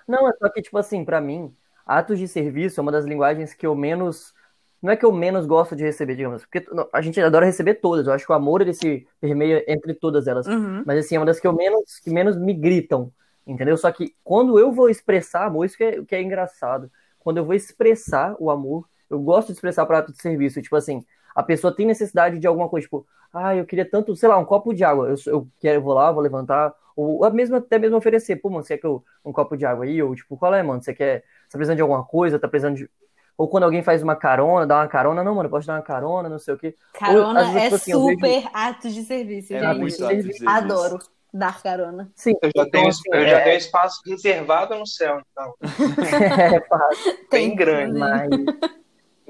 Não, 0.06 0.28
é 0.28 0.32
só 0.32 0.48
que, 0.48 0.62
tipo 0.62 0.78
assim, 0.78 1.04
para 1.04 1.20
mim, 1.20 1.54
atos 1.86 2.18
de 2.18 2.26
serviço 2.26 2.80
é 2.80 2.82
uma 2.82 2.92
das 2.92 3.04
linguagens 3.04 3.52
que 3.52 3.66
eu 3.66 3.74
menos 3.74 4.34
não 4.80 4.92
é 4.92 4.96
que 4.96 5.04
eu 5.04 5.12
menos 5.12 5.44
gosto 5.44 5.74
de 5.74 5.82
receber, 5.82 6.14
digamos, 6.14 6.42
porque 6.46 6.64
a 6.92 7.02
gente 7.02 7.20
adora 7.20 7.44
receber 7.44 7.74
todas. 7.74 8.06
Eu 8.06 8.12
acho 8.12 8.24
que 8.24 8.30
o 8.30 8.34
amor 8.34 8.60
ele 8.60 8.72
se 8.72 9.06
permeia 9.20 9.64
entre 9.66 9.92
todas 9.92 10.28
elas. 10.28 10.46
Uhum. 10.46 10.84
Mas 10.86 11.04
assim, 11.04 11.16
é 11.16 11.18
uma 11.18 11.26
das 11.26 11.40
que 11.40 11.46
eu 11.48 11.52
menos 11.52 11.98
que 11.98 12.10
menos 12.10 12.36
me 12.36 12.54
gritam, 12.54 13.12
entendeu? 13.44 13.76
Só 13.76 13.90
que 13.90 14.14
quando 14.22 14.58
eu 14.58 14.70
vou 14.70 14.88
expressar 14.88 15.46
amor, 15.46 15.66
isso 15.66 15.76
que 15.76 15.82
é, 15.82 16.04
que 16.04 16.14
é 16.14 16.22
engraçado. 16.22 16.90
Quando 17.28 17.36
eu 17.36 17.44
vou 17.44 17.54
expressar 17.54 18.34
o 18.38 18.50
amor, 18.50 18.88
eu 19.10 19.20
gosto 19.20 19.48
de 19.48 19.52
expressar 19.52 19.84
para 19.84 19.98
ato 19.98 20.12
de 20.12 20.22
serviço. 20.22 20.62
Tipo 20.62 20.76
assim, 20.76 21.04
a 21.34 21.42
pessoa 21.42 21.76
tem 21.76 21.84
necessidade 21.84 22.38
de 22.38 22.46
alguma 22.46 22.70
coisa, 22.70 22.86
tipo, 22.86 23.06
ah, 23.30 23.54
eu 23.54 23.66
queria 23.66 23.84
tanto, 23.84 24.16
sei 24.16 24.30
lá, 24.30 24.38
um 24.38 24.46
copo 24.46 24.72
de 24.72 24.82
água. 24.82 25.10
Eu, 25.10 25.16
eu 25.30 25.48
quero, 25.60 25.76
eu 25.76 25.82
vou 25.82 25.92
lá, 25.92 26.10
vou 26.10 26.22
levantar, 26.22 26.74
ou 26.96 27.30
mesmo, 27.30 27.56
até 27.56 27.78
mesmo 27.78 27.98
oferecer, 27.98 28.36
pô, 28.36 28.48
mano, 28.48 28.64
você 28.64 28.76
quer 28.76 28.80
que 28.80 28.86
eu, 28.86 29.04
um 29.22 29.30
copo 29.30 29.58
de 29.58 29.66
água 29.66 29.84
aí? 29.84 30.02
Ou 30.02 30.14
tipo, 30.14 30.38
qual 30.38 30.54
é, 30.54 30.62
mano? 30.62 30.80
Você 30.80 30.94
quer, 30.94 31.18
você 31.18 31.52
tá 31.52 31.58
precisando 31.58 31.76
de 31.76 31.82
alguma 31.82 32.02
coisa? 32.02 32.38
Tá 32.38 32.48
precisando 32.48 32.76
de 32.76 32.88
ou 33.36 33.46
quando 33.46 33.64
alguém 33.64 33.82
faz 33.82 34.02
uma 34.02 34.16
carona, 34.16 34.66
dá 34.66 34.76
uma 34.78 34.88
carona, 34.88 35.22
não, 35.22 35.34
mano, 35.34 35.50
pode 35.50 35.66
dar 35.66 35.74
uma 35.74 35.82
carona, 35.82 36.30
não 36.30 36.38
sei 36.38 36.54
o 36.54 36.58
quê. 36.58 36.74
Carona 36.94 37.40
Ou, 37.40 37.52
vezes, 37.52 37.56
é 37.56 37.64
tipo 37.64 37.74
assim, 37.74 37.92
super 37.92 38.20
vejo... 38.20 38.48
ato 38.54 38.90
de 38.90 39.02
serviço, 39.02 39.52
é 39.52 39.60
gente. 39.60 39.78
Muito 39.78 40.02
ato 40.02 40.16
de 40.16 40.22
serviço. 40.22 40.48
Adoro 40.48 40.98
dar 41.32 41.62
carona. 41.62 42.10
Sim, 42.14 42.34
eu 42.42 42.50
já, 42.54 42.62
então, 42.62 42.70
tenho, 42.70 42.88
assim, 42.88 43.02
eu 43.12 43.20
é... 43.20 43.28
já 43.28 43.40
tenho 43.44 43.58
espaço 43.58 44.00
reservado 44.06 44.74
no 44.74 44.86
céu, 44.86 45.20
então. 45.30 45.54
é 46.54 46.60
fácil. 46.60 47.18
Bem 47.30 47.54
grande. 47.54 47.98
Mas, 47.98 48.28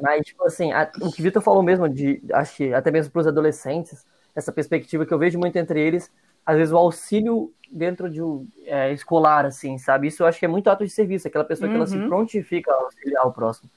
mas, 0.01 0.27
tipo 0.27 0.45
assim, 0.45 0.73
a, 0.73 0.91
o 1.01 1.11
que 1.11 1.21
o 1.21 1.25
Vitor 1.25 1.43
falou 1.43 1.63
mesmo, 1.63 1.89
de, 1.89 2.23
acho 2.33 2.57
que 2.57 2.73
até 2.73 2.91
mesmo 2.91 3.13
para 3.13 3.21
os 3.21 3.27
adolescentes, 3.27 4.07
essa 4.35 4.53
perspectiva 4.53 5.05
que 5.05 5.13
eu 5.13 5.19
vejo 5.19 5.39
muito 5.39 5.57
entre 5.57 5.81
eles, 5.81 6.11
às 6.47 6.57
vezes, 6.57 6.73
o 6.73 6.79
auxílio 6.79 7.53
dentro 7.71 8.09
de 8.09 8.23
um 8.23 8.47
é, 8.65 8.93
escolar, 8.93 9.45
assim, 9.45 9.77
sabe? 9.77 10.07
Isso 10.07 10.23
eu 10.23 10.27
acho 10.27 10.39
que 10.39 10.47
é 10.47 10.49
muito 10.49 10.71
ato 10.71 10.85
de 10.85 10.91
serviço, 10.91 11.29
aquela 11.29 11.45
pessoa 11.45 11.67
uhum. 11.67 11.73
que 11.73 11.77
ela 11.77 11.87
se 11.87 11.97
uhum. 11.97 12.09
prontifica 12.09 12.73
a 12.73 12.77
auxiliar 12.77 13.27
o 13.27 13.33
próximo. 13.33 13.69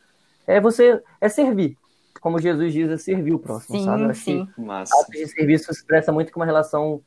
É 0.48 0.62
você, 0.62 1.02
é 1.20 1.28
servir. 1.28 1.78
Como 2.22 2.40
Jesus 2.40 2.72
diz, 2.72 2.90
é 2.90 2.98
servir 2.98 3.34
o 3.34 3.40
próximo, 3.40 3.80
sim, 3.80 3.86
sabe? 3.86 4.04
Eu 4.04 4.10
acho 4.10 4.24
sim. 4.24 4.46
que 4.46 4.62
Massa. 4.62 4.94
ato 5.02 5.12
de 5.12 5.28
serviço 5.28 5.72
expressa 5.72 6.12
muito 6.12 6.32
com 6.32 6.40
uma 6.40 6.46
relação 6.46 7.02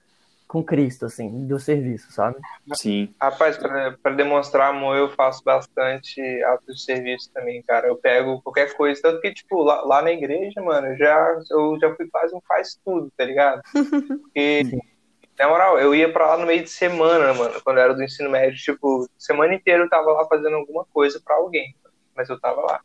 com 0.46 0.62
Cristo, 0.62 1.06
assim, 1.06 1.46
do 1.46 1.58
serviço, 1.58 2.12
sabe? 2.12 2.36
Sim. 2.74 3.12
Rapaz, 3.20 3.56
para 3.56 4.14
demonstrar 4.14 4.70
amor, 4.70 4.96
eu 4.96 5.10
faço 5.10 5.42
bastante 5.44 6.20
ato 6.44 6.72
de 6.72 6.80
serviço 6.80 7.30
também, 7.32 7.62
cara. 7.62 7.88
Eu 7.88 7.96
pego 7.96 8.40
qualquer 8.42 8.74
coisa, 8.74 9.00
tanto 9.02 9.20
que, 9.20 9.32
tipo, 9.32 9.62
lá, 9.62 9.82
lá 9.82 10.02
na 10.02 10.12
igreja, 10.12 10.60
mano, 10.62 10.88
eu 10.88 10.96
já, 10.96 11.38
eu 11.50 11.78
já 11.80 11.94
fui 11.94 12.08
quase 12.08 12.34
um 12.34 12.40
faz 12.46 12.78
tudo, 12.84 13.10
tá 13.16 13.24
ligado? 13.24 13.62
Porque. 14.22 14.64
Sim 14.64 14.94
na 15.38 15.48
moral, 15.48 15.78
eu 15.78 15.94
ia 15.94 16.12
pra 16.12 16.26
lá 16.26 16.38
no 16.38 16.46
meio 16.46 16.62
de 16.62 16.70
semana, 16.70 17.34
mano, 17.34 17.60
quando 17.62 17.78
eu 17.78 17.82
era 17.82 17.94
do 17.94 18.02
ensino 18.02 18.30
médio. 18.30 18.56
Tipo, 18.56 19.08
semana 19.18 19.54
inteira 19.54 19.82
eu 19.82 19.88
tava 19.88 20.12
lá 20.12 20.26
fazendo 20.26 20.54
alguma 20.54 20.84
coisa 20.86 21.20
pra 21.24 21.34
alguém. 21.36 21.74
Mas 22.14 22.28
eu 22.28 22.38
tava 22.38 22.60
lá. 22.60 22.80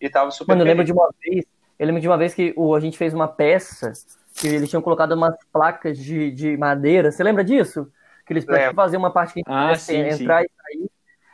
E 0.00 0.08
tava 0.08 0.30
super. 0.30 0.52
Mano, 0.52 0.62
eu 0.62 0.66
lembro 0.66 0.84
de 0.84 0.92
uma 0.92 1.08
vez. 1.22 1.44
Eu 1.78 1.86
lembro 1.86 2.00
de 2.00 2.08
uma 2.08 2.16
vez 2.16 2.34
que 2.34 2.54
o, 2.56 2.74
a 2.74 2.80
gente 2.80 2.96
fez 2.96 3.12
uma 3.12 3.28
peça 3.28 3.92
que 4.42 4.48
eles 4.48 4.68
tinham 4.68 4.82
colocado 4.82 5.12
umas 5.12 5.36
placas 5.52 5.96
de, 5.96 6.32
de 6.32 6.56
madeira. 6.56 7.12
Você 7.12 7.22
lembra 7.22 7.44
disso? 7.44 7.88
Que 8.26 8.32
eles 8.32 8.44
faziam 8.44 8.74
fazer 8.74 8.96
uma 8.96 9.12
parte 9.12 9.34
que 9.34 9.42
ah, 9.46 9.74
sim, 9.76 9.98
entrar 9.98 10.40
sim. 10.40 10.46
e 10.46 10.78
sair. 10.78 10.90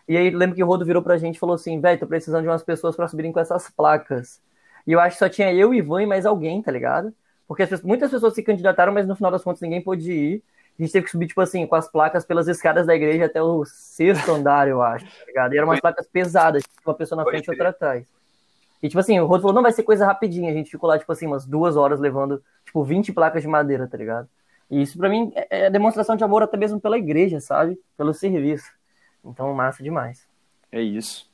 E 0.06 0.16
aí 0.16 0.30
lembro 0.30 0.54
que 0.54 0.62
o 0.62 0.66
Rodo 0.66 0.84
virou 0.84 1.02
pra 1.02 1.16
gente 1.16 1.36
e 1.36 1.38
falou 1.38 1.54
assim, 1.54 1.80
velho, 1.80 1.98
tô 1.98 2.06
precisando 2.06 2.42
de 2.42 2.48
umas 2.48 2.62
pessoas 2.62 2.94
para 2.94 3.08
subirem 3.08 3.32
com 3.32 3.40
essas 3.40 3.70
placas. 3.70 4.40
E 4.86 4.92
eu 4.92 5.00
acho 5.00 5.16
que 5.16 5.18
só 5.18 5.28
tinha 5.28 5.52
eu, 5.52 5.72
Ivan 5.72 6.02
e 6.02 6.06
mais 6.06 6.26
alguém, 6.26 6.62
tá 6.62 6.70
ligado? 6.70 7.12
Porque 7.46 7.62
pessoas, 7.62 7.82
muitas 7.82 8.10
pessoas 8.10 8.34
se 8.34 8.42
candidataram, 8.42 8.92
mas 8.92 9.06
no 9.06 9.16
final 9.16 9.30
das 9.30 9.42
contas 9.42 9.62
ninguém 9.62 9.82
pôde 9.82 10.12
ir. 10.12 10.42
A 10.78 10.82
gente 10.82 10.92
teve 10.92 11.06
que 11.06 11.10
subir, 11.10 11.26
tipo 11.26 11.40
assim, 11.40 11.66
com 11.66 11.74
as 11.74 11.90
placas 11.90 12.24
pelas 12.24 12.46
escadas 12.46 12.86
da 12.86 12.94
igreja 12.94 13.24
até 13.24 13.42
o 13.42 13.64
sexto 13.64 14.30
andar, 14.32 14.68
eu 14.68 14.80
acho, 14.80 15.04
tá 15.04 15.24
ligado? 15.26 15.54
E 15.54 15.56
eram 15.56 15.66
umas 15.68 15.80
placas 15.80 16.06
pesadas, 16.06 16.62
uma 16.86 16.94
pessoa 16.94 17.22
na 17.22 17.28
frente 17.28 17.46
e 17.46 17.50
outra 17.50 17.70
atrás. 17.70 18.06
E, 18.82 18.88
tipo 18.88 19.00
assim, 19.00 19.18
o 19.18 19.26
Rodo 19.26 19.42
falou, 19.42 19.54
não, 19.54 19.62
vai 19.62 19.72
ser 19.72 19.82
coisa 19.82 20.06
rapidinha. 20.06 20.50
A 20.50 20.54
gente 20.54 20.70
ficou 20.70 20.88
lá, 20.88 20.98
tipo 20.98 21.10
assim, 21.10 21.26
umas 21.26 21.44
duas 21.44 21.76
horas 21.76 21.98
levando, 21.98 22.42
tipo, 22.68 22.84
20 22.84 23.12
placas 23.12 23.42
de 23.42 23.48
madeira, 23.48 23.88
tá 23.88 23.96
ligado? 23.96 24.28
E 24.70 24.82
isso, 24.82 24.98
pra 24.98 25.08
mim, 25.08 25.32
é, 25.34 25.66
é 25.66 25.70
demonstração 25.70 26.14
de 26.16 26.22
amor 26.22 26.42
até 26.42 26.56
mesmo 26.56 26.78
pela 26.78 26.98
igreja, 26.98 27.40
sabe? 27.40 27.80
Pelo 27.96 28.12
serviço. 28.12 28.70
Então, 29.25 29.52
massa 29.54 29.82
demais. 29.82 30.28
É 30.70 30.80
isso. 30.80 31.28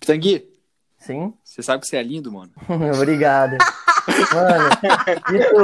Pitangui. 0.00 0.50
Sim? 0.96 1.34
Você 1.44 1.62
sabe 1.62 1.82
que 1.82 1.88
você 1.88 1.98
é 1.98 2.02
lindo, 2.02 2.32
mano. 2.32 2.52
Obrigado. 2.96 3.58
Mano, 4.32 4.70
isso... 5.36 5.54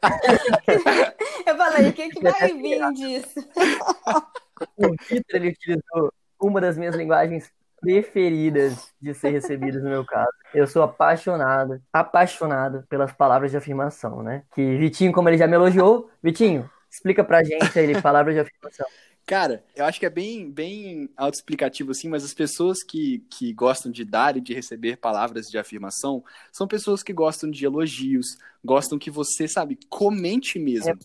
Eu 1.46 1.56
falei, 1.56 1.88
o 1.88 1.92
que, 1.92 2.08
que 2.10 2.20
vai 2.20 2.54
vir 2.54 2.92
disso? 2.92 3.48
O 4.76 4.90
Vitor, 5.08 5.36
ele 5.36 5.48
utilizou 5.48 6.12
uma 6.40 6.60
das 6.60 6.76
minhas 6.76 6.94
linguagens 6.94 7.50
preferidas 7.80 8.92
de 9.00 9.14
ser 9.14 9.30
recebidas 9.30 9.82
no 9.82 9.88
meu 9.88 10.04
caso. 10.04 10.30
Eu 10.54 10.66
sou 10.66 10.82
apaixonado, 10.82 11.80
apaixonado 11.92 12.84
pelas 12.88 13.12
palavras 13.12 13.50
de 13.50 13.56
afirmação, 13.56 14.22
né? 14.22 14.42
Que 14.54 14.76
Vitinho, 14.76 15.12
como 15.12 15.28
ele 15.28 15.38
já 15.38 15.46
me 15.46 15.54
elogiou, 15.54 16.10
Vitinho, 16.22 16.68
explica 16.90 17.24
pra 17.24 17.42
gente 17.42 17.78
aí 17.78 18.00
palavras 18.00 18.34
de 18.34 18.40
afirmação. 18.40 18.86
Cara, 19.26 19.62
eu 19.76 19.84
acho 19.84 20.00
que 20.00 20.06
é 20.06 20.10
bem, 20.10 20.50
bem 20.50 21.08
autoexplicativo 21.16 21.92
assim, 21.92 22.08
mas 22.08 22.24
as 22.24 22.34
pessoas 22.34 22.82
que, 22.82 23.24
que 23.30 23.52
gostam 23.52 23.92
de 23.92 24.04
dar 24.04 24.36
e 24.36 24.40
de 24.40 24.52
receber 24.52 24.96
palavras 24.96 25.46
de 25.46 25.56
afirmação 25.56 26.24
são 26.50 26.66
pessoas 26.66 27.02
que 27.02 27.12
gostam 27.12 27.48
de 27.48 27.64
elogios, 27.64 28.26
gostam 28.64 28.98
que 28.98 29.10
você, 29.10 29.46
sabe, 29.46 29.78
comente 29.88 30.58
mesmo. 30.58 30.98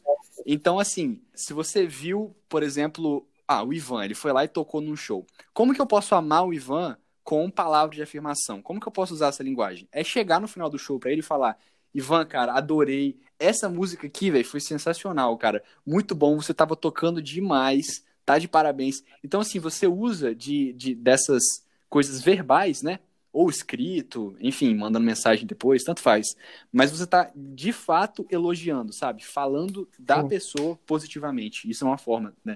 Então, 0.43 0.79
assim, 0.79 1.21
se 1.35 1.53
você 1.53 1.85
viu, 1.85 2.35
por 2.49 2.63
exemplo, 2.63 3.27
ah, 3.47 3.63
o 3.63 3.73
Ivan, 3.73 4.05
ele 4.05 4.15
foi 4.15 4.31
lá 4.31 4.43
e 4.43 4.47
tocou 4.47 4.81
num 4.81 4.95
show. 4.95 5.25
Como 5.53 5.73
que 5.73 5.81
eu 5.81 5.85
posso 5.85 6.15
amar 6.15 6.45
o 6.45 6.53
Ivan 6.53 6.97
com 7.23 7.49
palavras 7.49 7.95
de 7.95 8.03
afirmação? 8.03 8.61
Como 8.61 8.79
que 8.79 8.87
eu 8.87 8.91
posso 8.91 9.13
usar 9.13 9.27
essa 9.27 9.43
linguagem? 9.43 9.87
É 9.91 10.03
chegar 10.03 10.39
no 10.39 10.47
final 10.47 10.69
do 10.69 10.79
show 10.79 10.99
para 10.99 11.11
ele 11.11 11.21
falar: 11.21 11.57
Ivan, 11.93 12.25
cara, 12.25 12.53
adorei. 12.53 13.19
Essa 13.37 13.67
música 13.67 14.07
aqui, 14.07 14.31
velho, 14.31 14.45
foi 14.45 14.61
sensacional, 14.61 15.37
cara. 15.37 15.61
Muito 15.85 16.15
bom, 16.15 16.39
você 16.39 16.53
tava 16.53 16.75
tocando 16.75 17.21
demais 17.21 18.05
tá 18.25 18.39
de 18.39 18.47
parabéns. 18.47 19.03
Então, 19.23 19.39
assim, 19.39 19.59
você 19.59 19.85
usa 19.87 20.33
de, 20.33 20.73
de 20.73 20.95
dessas 20.95 21.43
coisas 21.87 22.21
verbais, 22.21 22.81
né? 22.81 22.99
Ou 23.31 23.49
escrito, 23.49 24.35
enfim, 24.39 24.73
mandando 24.73 25.05
mensagem 25.05 25.45
depois, 25.45 25.83
tanto 25.83 26.01
faz. 26.01 26.35
Mas 26.71 26.89
você 26.89 27.05
tá 27.05 27.31
de 27.35 27.71
fato 27.71 28.25
elogiando, 28.31 28.93
sabe? 28.93 29.23
Falando 29.23 29.87
da 29.99 30.21
Sim. 30.21 30.29
pessoa 30.29 30.79
positivamente. 30.85 31.69
Isso 31.69 31.83
é 31.83 31.87
uma 31.87 31.97
forma, 31.97 32.33
né? 32.43 32.55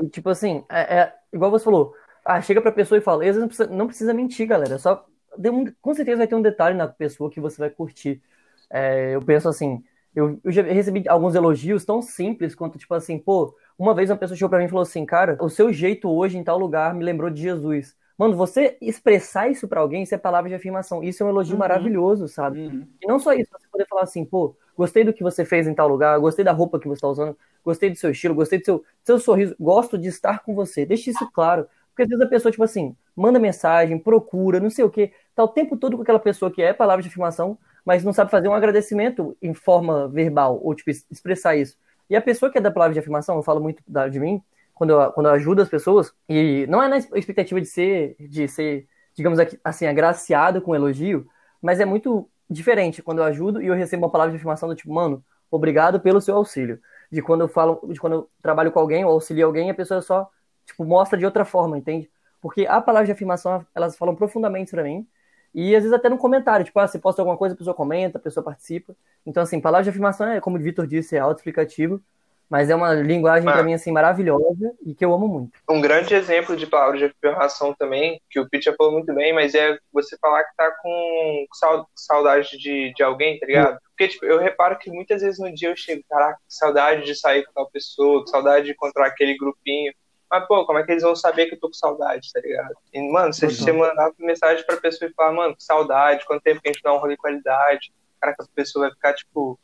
E 0.00 0.08
tipo 0.08 0.28
assim, 0.30 0.64
é, 0.70 1.00
é, 1.00 1.14
igual 1.32 1.50
você 1.50 1.64
falou, 1.64 1.94
ah, 2.24 2.40
chega 2.40 2.60
pra 2.62 2.72
pessoa 2.72 2.98
e 2.98 3.00
fala, 3.00 3.22
às 3.24 3.26
vezes 3.36 3.40
não 3.40 3.48
precisa, 3.48 3.68
não 3.70 3.86
precisa 3.86 4.14
mentir, 4.14 4.46
galera. 4.46 4.78
Só 4.78 5.06
um, 5.38 5.64
com 5.80 5.94
certeza 5.94 6.18
vai 6.18 6.26
ter 6.28 6.34
um 6.34 6.42
detalhe 6.42 6.76
na 6.76 6.86
pessoa 6.88 7.30
que 7.30 7.40
você 7.40 7.58
vai 7.58 7.70
curtir. 7.70 8.22
É, 8.70 9.14
eu 9.14 9.22
penso 9.24 9.48
assim, 9.48 9.82
eu, 10.14 10.40
eu 10.44 10.52
já 10.52 10.62
recebi 10.62 11.08
alguns 11.08 11.34
elogios 11.34 11.84
tão 11.84 12.00
simples 12.02 12.54
quanto, 12.54 12.78
tipo 12.78 12.94
assim, 12.94 13.18
pô, 13.18 13.54
uma 13.78 13.94
vez 13.94 14.10
uma 14.10 14.16
pessoa 14.16 14.36
chegou 14.36 14.50
pra 14.50 14.58
mim 14.58 14.66
e 14.66 14.68
falou 14.68 14.82
assim, 14.82 15.04
cara, 15.06 15.36
o 15.40 15.48
seu 15.48 15.72
jeito 15.72 16.08
hoje 16.10 16.36
em 16.38 16.44
tal 16.44 16.58
lugar 16.58 16.94
me 16.94 17.04
lembrou 17.04 17.30
de 17.30 17.40
Jesus. 17.42 17.96
Mano, 18.18 18.34
você 18.34 18.76
expressar 18.80 19.48
isso 19.48 19.68
para 19.68 19.80
alguém, 19.80 20.02
isso 20.02 20.12
é 20.12 20.18
palavra 20.18 20.48
de 20.48 20.56
afirmação. 20.56 21.04
Isso 21.04 21.22
é 21.22 21.26
um 21.26 21.28
elogio 21.28 21.52
uhum. 21.52 21.60
maravilhoso, 21.60 22.26
sabe? 22.26 22.66
Uhum. 22.66 22.86
E 23.00 23.06
não 23.06 23.20
só 23.20 23.32
isso, 23.32 23.48
você 23.52 23.68
poder 23.70 23.86
falar 23.86 24.02
assim, 24.02 24.24
pô, 24.24 24.56
gostei 24.76 25.04
do 25.04 25.12
que 25.12 25.22
você 25.22 25.44
fez 25.44 25.68
em 25.68 25.74
tal 25.74 25.86
lugar, 25.86 26.18
gostei 26.18 26.44
da 26.44 26.50
roupa 26.50 26.80
que 26.80 26.88
você 26.88 27.00
tá 27.00 27.06
usando, 27.06 27.38
gostei 27.64 27.90
do 27.90 27.96
seu 27.96 28.10
estilo, 28.10 28.34
gostei 28.34 28.58
do 28.58 28.64
seu, 28.64 28.78
do 28.78 28.84
seu 29.04 29.18
sorriso, 29.20 29.54
gosto 29.60 29.96
de 29.96 30.08
estar 30.08 30.40
com 30.42 30.52
você. 30.52 30.84
Deixe 30.84 31.10
isso 31.10 31.30
claro. 31.32 31.68
Porque 31.90 32.02
às 32.02 32.08
vezes 32.08 32.24
a 32.24 32.28
pessoa, 32.28 32.50
tipo 32.50 32.64
assim, 32.64 32.96
manda 33.14 33.38
mensagem, 33.38 33.96
procura, 33.96 34.58
não 34.58 34.70
sei 34.70 34.84
o 34.84 34.90
quê, 34.90 35.12
tá 35.32 35.44
o 35.44 35.48
tempo 35.48 35.76
todo 35.76 35.96
com 35.96 36.02
aquela 36.02 36.18
pessoa 36.18 36.50
que 36.50 36.60
é 36.60 36.72
palavra 36.72 37.02
de 37.02 37.08
afirmação, 37.08 37.56
mas 37.84 38.02
não 38.02 38.12
sabe 38.12 38.32
fazer 38.32 38.48
um 38.48 38.54
agradecimento 38.54 39.36
em 39.40 39.54
forma 39.54 40.08
verbal, 40.08 40.60
ou 40.60 40.74
tipo, 40.74 40.90
expressar 40.90 41.56
isso. 41.56 41.76
E 42.10 42.16
a 42.16 42.20
pessoa 42.20 42.50
que 42.50 42.58
é 42.58 42.60
da 42.60 42.70
palavra 42.70 42.94
de 42.94 42.98
afirmação, 42.98 43.36
eu 43.36 43.42
falo 43.42 43.60
muito 43.60 43.82
de 44.10 44.20
mim, 44.20 44.42
quando 44.78 44.90
eu, 44.90 45.12
quando 45.12 45.26
eu 45.26 45.32
ajudo 45.32 45.60
as 45.60 45.68
pessoas, 45.68 46.12
e 46.28 46.66
não 46.68 46.80
é 46.80 46.88
na 46.88 46.98
expectativa 46.98 47.60
de 47.60 47.66
ser, 47.66 48.16
de 48.20 48.46
ser, 48.46 48.88
digamos 49.14 49.38
assim, 49.64 49.86
agraciado 49.86 50.62
com 50.62 50.74
elogio, 50.74 51.26
mas 51.60 51.80
é 51.80 51.84
muito 51.84 52.30
diferente 52.48 53.02
quando 53.02 53.18
eu 53.18 53.24
ajudo 53.24 53.60
e 53.60 53.66
eu 53.66 53.74
recebo 53.74 54.04
uma 54.04 54.10
palavra 54.10 54.30
de 54.30 54.36
afirmação 54.36 54.68
do 54.68 54.76
tipo, 54.76 54.92
mano, 54.92 55.22
obrigado 55.50 56.00
pelo 56.00 56.20
seu 56.20 56.36
auxílio. 56.36 56.80
De 57.10 57.20
quando 57.20 57.40
eu 57.42 57.48
falo, 57.48 57.80
de 57.92 57.98
quando 57.98 58.12
eu 58.12 58.30
trabalho 58.40 58.70
com 58.70 58.78
alguém 58.78 59.04
ou 59.04 59.10
auxilio 59.12 59.46
alguém, 59.46 59.68
a 59.68 59.74
pessoa 59.74 60.00
só, 60.00 60.30
tipo, 60.64 60.84
mostra 60.84 61.18
de 61.18 61.24
outra 61.24 61.44
forma, 61.44 61.76
entende? 61.76 62.08
Porque 62.40 62.64
a 62.66 62.80
palavra 62.80 63.06
de 63.06 63.12
afirmação, 63.12 63.66
elas 63.74 63.96
falam 63.96 64.14
profundamente 64.14 64.70
para 64.70 64.84
mim, 64.84 65.06
e 65.52 65.74
às 65.74 65.82
vezes 65.82 65.92
até 65.92 66.08
no 66.08 66.18
comentário, 66.18 66.64
tipo, 66.64 66.78
ah, 66.78 66.86
você 66.86 66.98
posta 66.98 67.20
alguma 67.20 67.36
coisa, 67.36 67.54
a 67.54 67.58
pessoa 67.58 67.74
comenta, 67.74 68.18
a 68.18 68.20
pessoa 68.20 68.44
participa. 68.44 68.94
Então, 69.26 69.42
assim, 69.42 69.60
palavra 69.60 69.84
de 69.84 69.90
afirmação 69.90 70.28
é, 70.28 70.40
como 70.40 70.56
o 70.56 70.60
Vitor 70.60 70.86
disse, 70.86 71.16
é 71.16 71.18
auto-explicativo, 71.18 72.00
mas 72.48 72.70
é 72.70 72.74
uma 72.74 72.94
linguagem 72.94 73.44
para 73.50 73.62
mim, 73.62 73.74
assim, 73.74 73.92
maravilhosa 73.92 74.72
e 74.84 74.94
que 74.94 75.04
eu 75.04 75.12
amo 75.12 75.28
muito. 75.28 75.58
Um 75.68 75.80
grande 75.80 76.14
exemplo 76.14 76.56
de 76.56 76.66
palavra 76.66 76.96
de 76.96 77.04
afirmação 77.04 77.74
também, 77.74 78.20
que 78.30 78.40
o 78.40 78.48
Pete 78.48 78.64
já 78.64 78.74
falou 78.74 78.92
muito 78.92 79.12
bem, 79.14 79.34
mas 79.34 79.54
é 79.54 79.78
você 79.92 80.16
falar 80.18 80.44
que 80.44 80.56
tá 80.56 80.70
com 80.82 81.46
saudade 81.94 82.56
de, 82.58 82.92
de 82.94 83.02
alguém, 83.02 83.38
tá 83.38 83.46
ligado? 83.46 83.78
Porque, 83.90 84.08
tipo, 84.08 84.24
eu 84.24 84.38
reparo 84.38 84.78
que 84.78 84.90
muitas 84.90 85.20
vezes 85.20 85.38
no 85.38 85.52
dia 85.52 85.70
eu 85.70 85.76
chego, 85.76 86.02
caraca, 86.08 86.38
que 86.38 86.54
saudade 86.54 87.04
de 87.04 87.14
sair 87.14 87.44
com 87.44 87.52
tal 87.52 87.70
pessoa, 87.70 88.24
que 88.24 88.30
saudade 88.30 88.66
de 88.66 88.72
encontrar 88.72 89.06
aquele 89.06 89.36
grupinho. 89.36 89.92
Mas, 90.30 90.46
pô, 90.46 90.64
como 90.66 90.78
é 90.78 90.84
que 90.84 90.92
eles 90.92 91.02
vão 91.02 91.16
saber 91.16 91.46
que 91.46 91.54
eu 91.54 91.60
tô 91.60 91.68
com 91.68 91.74
saudade, 91.74 92.30
tá 92.32 92.40
ligado? 92.40 92.74
E, 92.92 93.10
mano, 93.10 93.32
se 93.32 93.46
você 93.46 93.72
mandar 93.72 94.10
mensagem 94.18 94.64
pra 94.64 94.76
pessoa 94.76 95.10
e 95.10 95.14
falar, 95.14 95.32
mano, 95.32 95.56
que 95.56 95.64
saudade, 95.64 96.24
quanto 96.26 96.42
tempo 96.42 96.60
que 96.60 96.68
a 96.68 96.72
gente 96.72 96.82
dá 96.82 96.92
um 96.92 96.98
rolê 96.98 97.14
de 97.14 97.20
qualidade, 97.20 97.92
cara, 98.20 98.34
que 98.34 98.42
a 98.42 98.46
pessoa 98.54 98.86
vai 98.86 98.94
ficar, 98.94 99.14
tipo, 99.14 99.58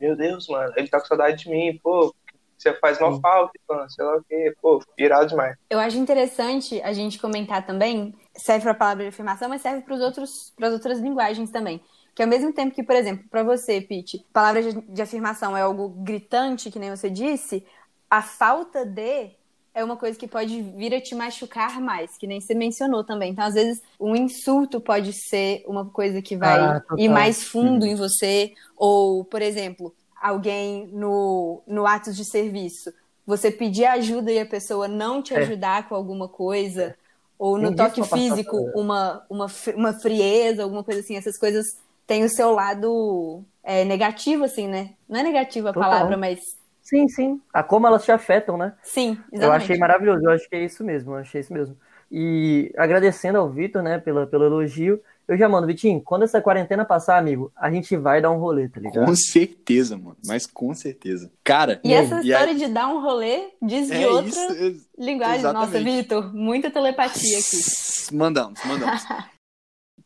meu 0.00 0.16
Deus, 0.16 0.48
mano, 0.48 0.72
ele 0.76 0.88
tá 0.88 1.00
com 1.00 1.06
saudade 1.06 1.44
de 1.44 1.50
mim, 1.50 1.78
pô, 1.82 2.14
você 2.56 2.72
faz 2.74 2.98
mal 2.98 3.20
falta, 3.20 3.52
mano, 3.68 3.88
sei 3.88 4.04
lá 4.04 4.16
o 4.16 4.24
quê, 4.24 4.54
pô, 4.60 4.82
irado 4.98 5.28
demais. 5.28 5.56
Eu 5.70 5.78
acho 5.78 5.96
interessante 5.96 6.80
a 6.82 6.92
gente 6.92 7.18
comentar 7.18 7.64
também, 7.64 8.14
serve 8.34 8.64
pra 8.64 8.74
palavra 8.74 9.04
de 9.04 9.08
afirmação, 9.10 9.48
mas 9.48 9.62
serve 9.62 9.82
pros 9.82 10.00
outros, 10.00 10.52
pras 10.56 10.72
outras 10.72 10.98
linguagens 10.98 11.50
também. 11.50 11.80
Que 12.14 12.22
ao 12.22 12.28
mesmo 12.28 12.52
tempo 12.52 12.74
que, 12.74 12.82
por 12.82 12.96
exemplo, 12.96 13.24
para 13.30 13.44
você, 13.44 13.80
Pete, 13.80 14.26
palavra 14.32 14.60
de, 14.60 14.80
de 14.80 15.02
afirmação 15.02 15.56
é 15.56 15.62
algo 15.62 15.88
gritante, 15.88 16.70
que 16.70 16.78
nem 16.78 16.90
você 16.90 17.08
disse, 17.08 17.64
a 18.10 18.20
falta 18.20 18.84
de 18.84 19.37
é 19.78 19.84
uma 19.84 19.96
coisa 19.96 20.18
que 20.18 20.26
pode 20.26 20.60
vir 20.60 20.94
a 20.94 21.00
te 21.00 21.14
machucar 21.14 21.80
mais, 21.80 22.16
que 22.16 22.26
nem 22.26 22.40
você 22.40 22.54
mencionou 22.54 23.04
também. 23.04 23.32
Então, 23.32 23.44
às 23.44 23.54
vezes, 23.54 23.82
um 23.98 24.16
insulto 24.16 24.80
pode 24.80 25.12
ser 25.12 25.62
uma 25.66 25.84
coisa 25.84 26.20
que 26.20 26.36
vai 26.36 26.60
ah, 26.60 26.82
ir 26.96 27.08
mais 27.08 27.44
fundo 27.44 27.86
em 27.86 27.94
você. 27.94 28.52
Ou, 28.76 29.24
por 29.24 29.40
exemplo, 29.40 29.94
alguém 30.20 30.88
no, 30.88 31.62
no 31.66 31.86
ato 31.86 32.12
de 32.12 32.24
serviço, 32.24 32.92
você 33.26 33.50
pedir 33.50 33.84
ajuda 33.84 34.32
e 34.32 34.40
a 34.40 34.46
pessoa 34.46 34.88
não 34.88 35.22
te 35.22 35.34
é. 35.34 35.38
ajudar 35.38 35.80
é. 35.80 35.82
com 35.82 35.94
alguma 35.94 36.28
coisa. 36.28 36.96
ou 37.38 37.56
no 37.56 37.74
toque 37.74 38.02
físico 38.02 38.56
uma, 38.74 39.24
uma, 39.30 39.46
uma 39.76 39.92
frieza, 39.92 40.62
alguma 40.62 40.82
coisa 40.82 41.00
assim, 41.00 41.16
essas 41.16 41.38
coisas 41.38 41.66
têm 42.06 42.24
o 42.24 42.28
seu 42.28 42.52
lado 42.52 43.44
é, 43.62 43.84
negativo, 43.84 44.44
assim, 44.44 44.66
né? 44.66 44.90
Não 45.08 45.20
é 45.20 45.22
negativo 45.22 45.68
a 45.68 45.72
Total. 45.72 45.90
palavra, 45.90 46.16
mas. 46.16 46.56
Sim, 46.88 47.06
sim. 47.06 47.40
A 47.52 47.62
como 47.62 47.86
elas 47.86 48.04
te 48.04 48.10
afetam, 48.10 48.56
né? 48.56 48.72
Sim, 48.82 49.10
exatamente. 49.10 49.42
Eu 49.42 49.52
achei 49.52 49.78
maravilhoso, 49.78 50.24
eu 50.24 50.30
acho 50.30 50.48
que 50.48 50.56
é 50.56 50.64
isso 50.64 50.82
mesmo, 50.82 51.12
eu 51.12 51.16
achei 51.18 51.40
isso 51.40 51.52
mesmo. 51.52 51.76
E 52.10 52.72
agradecendo 52.78 53.38
ao 53.38 53.50
Vitor, 53.50 53.82
né, 53.82 53.98
pela, 53.98 54.26
pelo 54.26 54.44
elogio, 54.46 54.98
eu 55.28 55.36
já 55.36 55.46
mando, 55.46 55.66
Vitinho, 55.66 56.00
quando 56.00 56.22
essa 56.22 56.40
quarentena 56.40 56.86
passar, 56.86 57.18
amigo, 57.18 57.52
a 57.54 57.70
gente 57.70 57.94
vai 57.94 58.22
dar 58.22 58.30
um 58.30 58.38
rolê, 58.38 58.66
tá 58.70 58.80
ligado? 58.80 59.04
Com 59.04 59.14
certeza, 59.14 59.98
mano. 59.98 60.16
Mas 60.26 60.46
com 60.46 60.72
certeza. 60.74 61.30
Cara. 61.44 61.78
E, 61.84 61.92
essa 61.92 62.22
história 62.22 62.54
de 62.54 62.66
dar 62.68 62.88
um 62.88 63.02
rolê 63.02 63.50
diz 63.60 63.88
de 63.88 64.02
é 64.02 64.08
outra 64.08 64.30
isso, 64.30 64.86
linguagem. 64.98 65.40
Exatamente. 65.40 65.72
Nossa, 65.72 65.84
Vitor, 65.84 66.34
muita 66.34 66.70
telepatia 66.70 67.38
aqui. 67.38 67.58
Mandamos, 68.16 68.58
mandamos. 68.64 69.02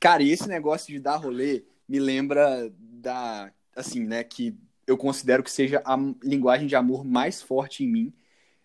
Cara, 0.00 0.24
e 0.24 0.32
esse 0.32 0.48
negócio 0.48 0.88
de 0.88 0.98
dar 0.98 1.14
rolê 1.14 1.62
me 1.88 2.00
lembra 2.00 2.68
da. 2.76 3.52
Assim, 3.76 4.00
né? 4.00 4.24
Que 4.24 4.58
eu 4.92 4.96
considero 4.96 5.42
que 5.42 5.50
seja 5.50 5.82
a 5.84 5.96
linguagem 6.22 6.66
de 6.66 6.76
amor 6.76 7.04
mais 7.04 7.42
forte 7.42 7.84
em 7.84 7.88
mim. 7.88 8.12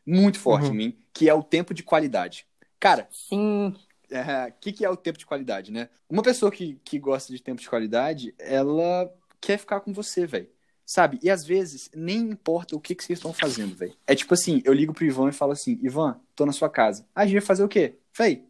Muito 0.06 0.40
forte 0.40 0.68
uhum. 0.68 0.74
em 0.74 0.78
mim, 0.78 0.98
que 1.14 1.30
é 1.30 1.34
o 1.34 1.44
tempo 1.44 1.74
de 1.74 1.84
qualidade. 1.84 2.46
Cara. 2.80 3.08
Sim 3.12 3.76
o 4.12 4.16
é, 4.16 4.54
que, 4.60 4.72
que 4.72 4.86
é 4.86 4.90
o 4.90 4.96
tempo 4.96 5.20
de 5.20 5.26
qualidade, 5.26 5.72
né? 5.72 5.90
Uma 6.10 6.24
pessoa 6.24 6.52
que, 6.52 6.80
que 6.84 6.98
gosta 6.98 7.34
de 7.34 7.42
tempo 7.42 7.62
de 7.62 7.70
qualidade, 7.70 8.34
ela 8.40 9.14
quer 9.42 9.58
ficar 9.58 9.82
com 9.82 9.94
você, 9.94 10.26
velho. 10.26 10.50
Sabe? 10.86 11.20
E 11.22 11.30
às 11.30 11.46
vezes 11.46 11.90
nem 11.94 12.20
importa 12.20 12.74
o 12.76 12.80
que, 12.80 12.96
que 12.96 13.04
vocês 13.04 13.20
estão 13.20 13.34
fazendo, 13.34 13.76
velho. 13.76 13.94
É 14.08 14.16
tipo 14.16 14.34
assim, 14.34 14.62
eu 14.64 14.74
ligo 14.74 14.94
pro 14.94 15.06
Ivan 15.06 15.30
e 15.30 15.34
falo 15.34 15.52
assim, 15.52 15.78
Ivan, 15.84 16.20
tô 16.34 16.46
na 16.46 16.54
sua 16.54 16.70
casa. 16.70 17.06
Ah, 17.14 17.22
a 17.22 17.26
gente 17.26 17.34
vai 17.34 17.42
fazer 17.42 17.64
o 17.64 17.68
quê? 17.68 17.98
Véi, 18.18 18.46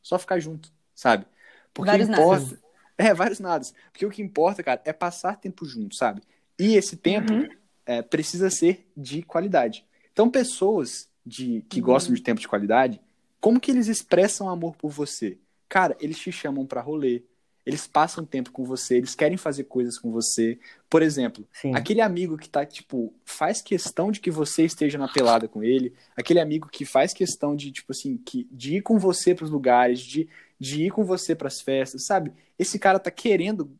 só 0.00 0.18
ficar 0.18 0.38
junto, 0.38 0.72
sabe? 0.94 1.26
Porque 1.74 1.90
vários 1.90 2.08
importa. 2.08 2.44
Nadas. 2.44 2.62
É, 2.96 3.12
vários 3.12 3.40
nadas. 3.40 3.74
Porque 3.90 4.06
o 4.06 4.10
que 4.10 4.22
importa, 4.22 4.62
cara, 4.62 4.80
é 4.84 4.92
passar 4.92 5.36
tempo 5.36 5.66
junto, 5.66 5.94
sabe? 5.94 6.22
E 6.62 6.76
esse 6.76 6.96
tempo 6.96 7.32
uhum. 7.32 7.48
é, 7.84 8.02
precisa 8.02 8.50
ser 8.50 8.86
de 8.96 9.22
qualidade. 9.22 9.84
Então, 10.12 10.30
pessoas 10.30 11.08
de, 11.24 11.64
que 11.68 11.80
uhum. 11.80 11.86
gostam 11.86 12.14
de 12.14 12.22
tempo 12.22 12.40
de 12.40 12.48
qualidade, 12.48 13.00
como 13.40 13.60
que 13.60 13.70
eles 13.70 13.88
expressam 13.88 14.48
amor 14.48 14.76
por 14.76 14.90
você? 14.90 15.38
Cara, 15.68 15.96
eles 16.00 16.18
te 16.18 16.30
chamam 16.30 16.66
para 16.66 16.80
rolê, 16.80 17.22
eles 17.64 17.86
passam 17.86 18.24
tempo 18.24 18.50
com 18.50 18.64
você, 18.64 18.96
eles 18.96 19.14
querem 19.14 19.36
fazer 19.36 19.64
coisas 19.64 19.98
com 19.98 20.10
você. 20.10 20.58
Por 20.90 21.00
exemplo, 21.02 21.46
Sim. 21.52 21.74
aquele 21.74 22.00
amigo 22.00 22.36
que 22.36 22.48
tá, 22.48 22.66
tipo, 22.66 23.14
faz 23.24 23.62
questão 23.62 24.10
de 24.10 24.20
que 24.20 24.30
você 24.30 24.64
esteja 24.64 24.98
na 24.98 25.08
pelada 25.08 25.48
com 25.48 25.62
ele, 25.62 25.94
aquele 26.16 26.40
amigo 26.40 26.68
que 26.68 26.84
faz 26.84 27.12
questão 27.12 27.56
de, 27.56 27.70
tipo 27.70 27.92
assim, 27.92 28.16
que, 28.16 28.46
de 28.50 28.76
ir 28.76 28.82
com 28.82 28.98
você 28.98 29.34
pros 29.34 29.50
lugares, 29.50 30.00
de, 30.00 30.28
de 30.58 30.84
ir 30.84 30.90
com 30.90 31.04
você 31.04 31.34
pras 31.34 31.60
festas, 31.60 32.04
sabe? 32.04 32.32
Esse 32.58 32.78
cara 32.78 32.98
tá 32.98 33.10
querendo 33.10 33.70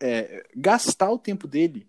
é, 0.00 0.46
gastar 0.54 1.10
o 1.10 1.18
tempo 1.18 1.46
dele 1.46 1.86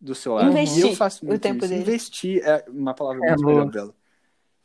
do 0.00 0.14
seu 0.14 0.34
lado. 0.34 0.50
Investir 0.50 0.86
e 0.86 0.90
eu 0.90 0.96
faço 0.96 1.24
muito 1.24 1.38
o 1.38 1.40
tempo 1.40 1.64
isso. 1.64 1.68
dele. 1.68 1.82
Investir 1.82 2.42
é 2.44 2.64
uma 2.68 2.94
palavra 2.94 3.24
é 3.24 3.30
muito 3.30 3.46
melhor 3.46 3.70
dela. 3.70 3.94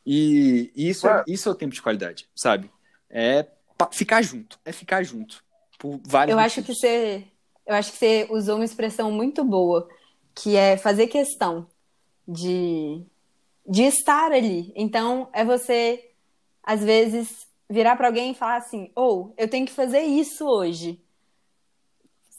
E, 0.06 0.72
isso, 0.76 1.08
é, 1.08 1.24
isso 1.28 1.48
é 1.48 1.52
o 1.52 1.56
tempo 1.56 1.74
de 1.74 1.82
qualidade, 1.82 2.30
sabe? 2.36 2.70
É 3.10 3.48
ficar 3.92 4.22
junto, 4.22 4.60
é 4.66 4.72
ficar 4.72 5.04
junto. 5.04 5.44
Por 5.80 6.00
vários 6.04 6.34
eu 6.34 6.40
acho 6.40 6.62
que 6.62 6.74
você, 6.74 7.26
eu 7.66 7.76
acho 7.76 7.92
que 7.92 7.98
você 7.98 8.28
usou 8.30 8.56
uma 8.56 8.66
expressão 8.66 9.12
muito 9.12 9.44
boa, 9.44 9.88
que 10.36 10.56
é 10.56 10.78
fazer 10.78 11.08
questão 11.08 11.68
de 12.28 13.06
de 13.66 13.84
estar 13.84 14.32
ali. 14.32 14.74
Então, 14.76 15.30
é 15.32 15.46
você 15.46 16.12
às 16.62 16.84
vezes 16.84 17.48
virar 17.70 17.96
para 17.96 18.08
alguém 18.08 18.32
e 18.32 18.36
falar 18.36 18.58
assim: 18.58 18.92
"Ou, 18.96 19.30
oh, 19.30 19.34
eu 19.38 19.48
tenho 19.48 19.66
que 19.66 19.72
fazer 19.72 20.02
isso 20.02 20.46
hoje. 20.46 21.02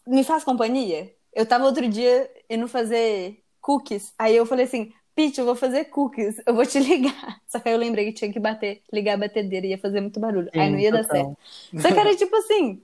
Me 0.07 0.23
faz 0.23 0.45
companhia?" 0.45 1.15
Eu 1.35 1.47
tava 1.47 1.65
outro 1.65 1.89
dia 1.89 2.31
indo 2.49 2.69
fazer 2.69 3.43
cookies, 3.61 4.15
aí 4.19 4.37
eu 4.37 4.47
falei 4.47 4.67
assim: 4.67 4.93
Pete, 5.15 5.41
eu 5.41 5.47
vou 5.47 5.57
fazer 5.57 5.87
cookies, 5.87 6.41
eu 6.47 6.55
vou 6.55 6.67
te 6.67 6.79
ligar. 6.81 7.41
Só 7.49 7.61
que 7.61 7.69
aí 7.69 7.75
eu 7.75 7.79
lembrei 7.79 8.07
que 8.07 8.13
tinha 8.13 8.33
que 8.33 8.41
bater, 8.41 8.83
ligar 8.93 9.15
a 9.15 9.19
batedeira, 9.19 9.67
ia 9.67 9.79
fazer 9.79 10.01
muito 10.01 10.21
barulho. 10.21 10.51
Sim, 10.53 10.61
aí 10.61 10.71
não 10.71 10.79
ia 10.79 10.93
dar 10.93 11.05
certo. 11.05 11.37
Só 11.77 11.93
que 11.93 11.99
era 12.01 12.15
tipo 12.17 12.35
assim. 12.37 12.83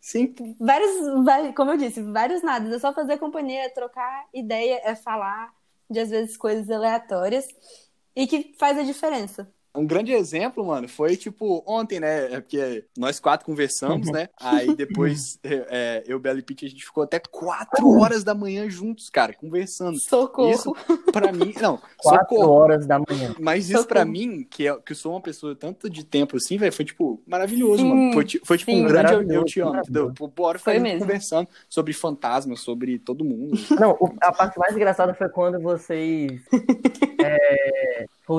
Sim. 0.00 0.34
Vários, 0.58 1.24
vários, 1.24 1.54
como 1.54 1.72
eu 1.72 1.76
disse, 1.76 2.00
vários 2.02 2.42
nada. 2.42 2.74
É 2.74 2.78
só 2.78 2.92
fazer 2.92 3.18
companhia, 3.18 3.64
é 3.64 3.68
trocar 3.68 4.28
ideia, 4.32 4.80
é 4.84 4.94
falar 4.94 5.52
de 5.90 5.98
às 6.00 6.10
vezes 6.10 6.36
coisas 6.36 6.70
aleatórias 6.70 7.48
e 8.14 8.26
que 8.26 8.54
faz 8.58 8.78
a 8.78 8.82
diferença. 8.82 9.52
Um 9.76 9.86
grande 9.86 10.12
exemplo, 10.12 10.64
mano, 10.66 10.88
foi 10.88 11.16
tipo 11.16 11.62
ontem, 11.66 12.00
né? 12.00 12.32
É 12.32 12.40
porque 12.40 12.84
nós 12.96 13.20
quatro 13.20 13.46
conversamos, 13.46 14.10
né? 14.10 14.28
Aí 14.40 14.74
depois 14.74 15.38
é, 15.44 15.66
é, 15.70 16.04
eu, 16.06 16.18
Bela 16.18 16.38
e 16.38 16.42
Pete, 16.42 16.66
a 16.66 16.68
gente 16.68 16.84
ficou 16.84 17.04
até 17.04 17.18
quatro 17.18 17.88
horas 18.00 18.24
da 18.24 18.34
manhã 18.34 18.68
juntos, 18.68 19.10
cara, 19.10 19.32
conversando. 19.34 19.98
Socorro. 19.98 20.50
Isso, 20.50 20.76
pra 21.12 21.32
mim, 21.32 21.52
não. 21.60 21.80
Quatro 21.98 22.36
socorro. 22.36 22.52
horas 22.52 22.86
da 22.86 22.98
manhã. 22.98 23.34
Mas 23.38 23.64
isso 23.64 23.72
socorro. 23.72 23.88
pra 23.88 24.04
mim, 24.04 24.46
que, 24.48 24.66
é, 24.66 24.76
que 24.78 24.92
eu 24.92 24.96
sou 24.96 25.12
uma 25.12 25.20
pessoa 25.20 25.54
tanto 25.54 25.88
de 25.90 26.04
tempo 26.04 26.36
assim, 26.36 26.56
velho, 26.56 26.72
foi 26.72 26.84
tipo 26.84 27.20
maravilhoso, 27.26 27.82
sim, 27.82 27.88
mano. 27.88 28.12
Foi, 28.12 28.26
foi 28.44 28.58
tipo 28.58 28.70
sim, 28.70 28.84
um 28.84 28.86
grande 28.86 29.12
eu, 29.12 29.22
eu 29.22 29.44
te 29.44 29.60
amo, 29.60 29.76
entendeu? 29.76 30.12
Bora 30.34 30.58
ficar 30.58 30.80
conversando 30.98 31.48
sobre 31.68 31.92
fantasmas, 31.92 32.60
sobre 32.60 32.98
todo 32.98 33.24
mundo. 33.24 33.58
Não, 33.78 33.96
a 34.20 34.32
parte 34.32 34.58
mais 34.58 34.74
engraçada 34.74 35.14
foi 35.14 35.28
quando 35.28 35.60
vocês. 35.60 36.40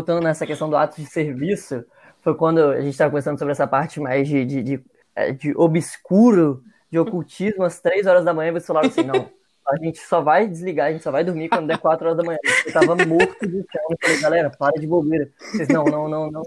voltando 0.07 0.23
nessa 0.23 0.45
questão 0.45 0.69
do 0.69 0.77
ato 0.77 1.01
de 1.01 1.05
serviço, 1.05 1.83
foi 2.21 2.33
quando 2.33 2.59
a 2.59 2.79
gente 2.79 2.91
estava 2.91 3.11
conversando 3.11 3.37
sobre 3.37 3.51
essa 3.51 3.67
parte 3.67 3.99
mais 3.99 4.25
de, 4.25 4.45
de, 4.45 4.63
de, 4.63 4.83
é, 5.13 5.33
de, 5.33 5.53
obscuro, 5.57 6.63
de 6.89 6.97
ocultismo, 6.97 7.65
às 7.65 7.81
três 7.81 8.07
horas 8.07 8.23
da 8.23 8.33
manhã, 8.33 8.53
você 8.53 8.67
falava 8.67 8.87
assim, 8.87 9.03
não, 9.03 9.29
a 9.67 9.75
gente 9.77 9.99
só 9.99 10.21
vai 10.21 10.47
desligar, 10.47 10.87
a 10.87 10.91
gente 10.93 11.03
só 11.03 11.11
vai 11.11 11.25
dormir 11.25 11.49
quando 11.49 11.67
der 11.67 11.77
quatro 11.77 12.05
horas 12.05 12.17
da 12.17 12.23
manhã. 12.23 12.39
Eu 12.65 12.71
tava 12.71 12.95
morto 13.05 13.45
de 13.45 13.57
chão, 13.69 13.83
eu 13.89 13.97
falei, 14.01 14.21
galera, 14.21 14.49
para 14.49 14.79
de 14.79 14.87
bobeira. 14.87 15.29
Vocês, 15.37 15.67
não, 15.67 15.83
não, 15.83 16.07
não, 16.07 16.31
não. 16.31 16.43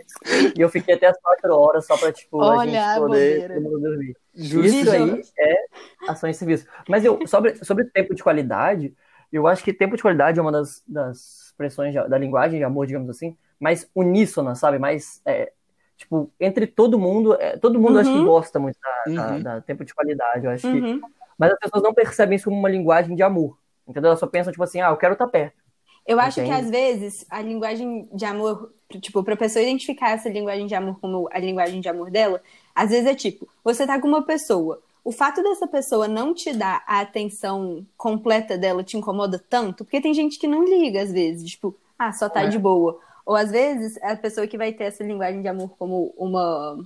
E 0.57 0.61
eu 0.61 0.71
fiquei 0.71 0.95
até 0.95 1.09
as 1.09 1.21
quatro 1.21 1.55
horas 1.55 1.85
só 1.85 1.99
pra, 1.99 2.11
tipo, 2.11 2.39
Olha 2.39 2.83
a 2.83 2.95
gente 2.95 3.01
poder 3.01 3.61
dormir. 3.61 4.17
Isso 4.35 4.91
aí 4.91 5.23
é 5.39 5.65
ação 6.09 6.31
de 6.31 6.37
serviço. 6.37 6.67
Mas 6.89 7.05
eu, 7.05 7.27
sobre, 7.27 7.63
sobre 7.63 7.85
tempo 7.85 8.15
de 8.15 8.23
qualidade, 8.23 8.95
eu 9.31 9.47
acho 9.47 9.63
que 9.63 9.73
tempo 9.75 9.97
de 9.97 10.03
qualidade 10.03 10.39
é 10.39 10.43
uma 10.43 10.51
das, 10.51 10.83
das 10.89 11.51
expressões 11.61 11.95
da 11.95 12.17
linguagem 12.17 12.59
de 12.59 12.65
amor, 12.65 12.87
digamos 12.87 13.11
assim, 13.11 13.37
mais 13.61 13.89
uníssona, 13.95 14.55
sabe? 14.55 14.79
Mais, 14.79 15.21
é, 15.25 15.53
tipo, 15.97 16.31
entre 16.41 16.67
todo 16.67 16.99
mundo, 16.99 17.35
é, 17.35 17.57
todo 17.59 17.79
mundo 17.79 17.95
uhum. 17.95 18.01
acho 18.01 18.11
que 18.11 18.19
uhum. 18.19 18.25
gosta 18.25 18.59
muito 18.59 18.79
da, 18.81 19.33
uhum. 19.33 19.43
da, 19.43 19.61
tempo 19.61 19.85
de 19.85 19.95
qualidade, 19.95 20.47
eu 20.47 20.51
acho 20.51 20.67
uhum. 20.67 21.01
que... 21.01 21.07
Mas 21.39 21.53
as 21.53 21.59
pessoas 21.59 21.83
não 21.83 21.95
percebem 21.95 22.37
isso 22.37 22.47
como 22.47 22.59
uma 22.59 22.69
linguagem 22.69 23.15
de 23.15 23.23
amor, 23.23 23.57
entendeu? 23.87 24.09
Elas 24.09 24.21
só 24.21 24.27
pensam, 24.27 24.53
tipo 24.53 24.63
assim, 24.65 24.81
ah, 24.81 24.91
eu 24.91 24.97
quero 24.97 25.13
estar 25.13 25.27
perto. 25.27 25.61
Eu 26.07 26.19
acho 26.19 26.41
Entende? 26.41 26.57
que, 26.57 26.63
às 26.65 26.71
vezes, 26.71 27.27
a 27.31 27.41
linguagem 27.41 28.09
de 28.13 28.25
amor, 28.25 28.73
tipo, 29.01 29.23
pra 29.23 29.37
pessoa 29.37 29.63
identificar 29.63 30.11
essa 30.11 30.29
linguagem 30.29 30.67
de 30.67 30.75
amor 30.75 30.99
como 31.01 31.29
a 31.31 31.39
linguagem 31.39 31.81
de 31.81 31.89
amor 31.89 32.11
dela, 32.11 32.43
às 32.75 32.91
vezes 32.91 33.07
é 33.07 33.15
tipo, 33.15 33.49
você 33.63 33.87
tá 33.87 34.01
com 34.01 34.09
uma 34.09 34.23
pessoa, 34.23 34.83
o 35.05 35.13
fato 35.13 35.43
dessa 35.43 35.67
pessoa 35.67 36.09
não 36.09 36.35
te 36.35 36.53
dar 36.53 36.83
a 36.87 37.01
atenção 37.01 37.87
completa 37.97 38.59
dela 38.59 38.83
te 38.83 38.97
incomoda 38.97 39.39
tanto, 39.39 39.85
porque 39.85 40.01
tem 40.01 40.13
gente 40.13 40.39
que 40.39 40.49
não 40.49 40.65
liga 40.65 41.03
às 41.03 41.13
vezes, 41.13 41.51
tipo, 41.51 41.77
ah, 41.99 42.13
só 42.13 42.29
tá 42.29 42.43
é. 42.43 42.49
de 42.49 42.59
boa. 42.59 42.99
Ou 43.31 43.37
às 43.37 43.53
vezes 43.53 43.97
a 44.03 44.17
pessoa 44.17 44.45
que 44.45 44.59
vai 44.59 44.73
ter 44.73 44.83
essa 44.83 45.05
linguagem 45.05 45.41
de 45.41 45.47
amor 45.47 45.77
como 45.79 46.13
uma 46.17 46.85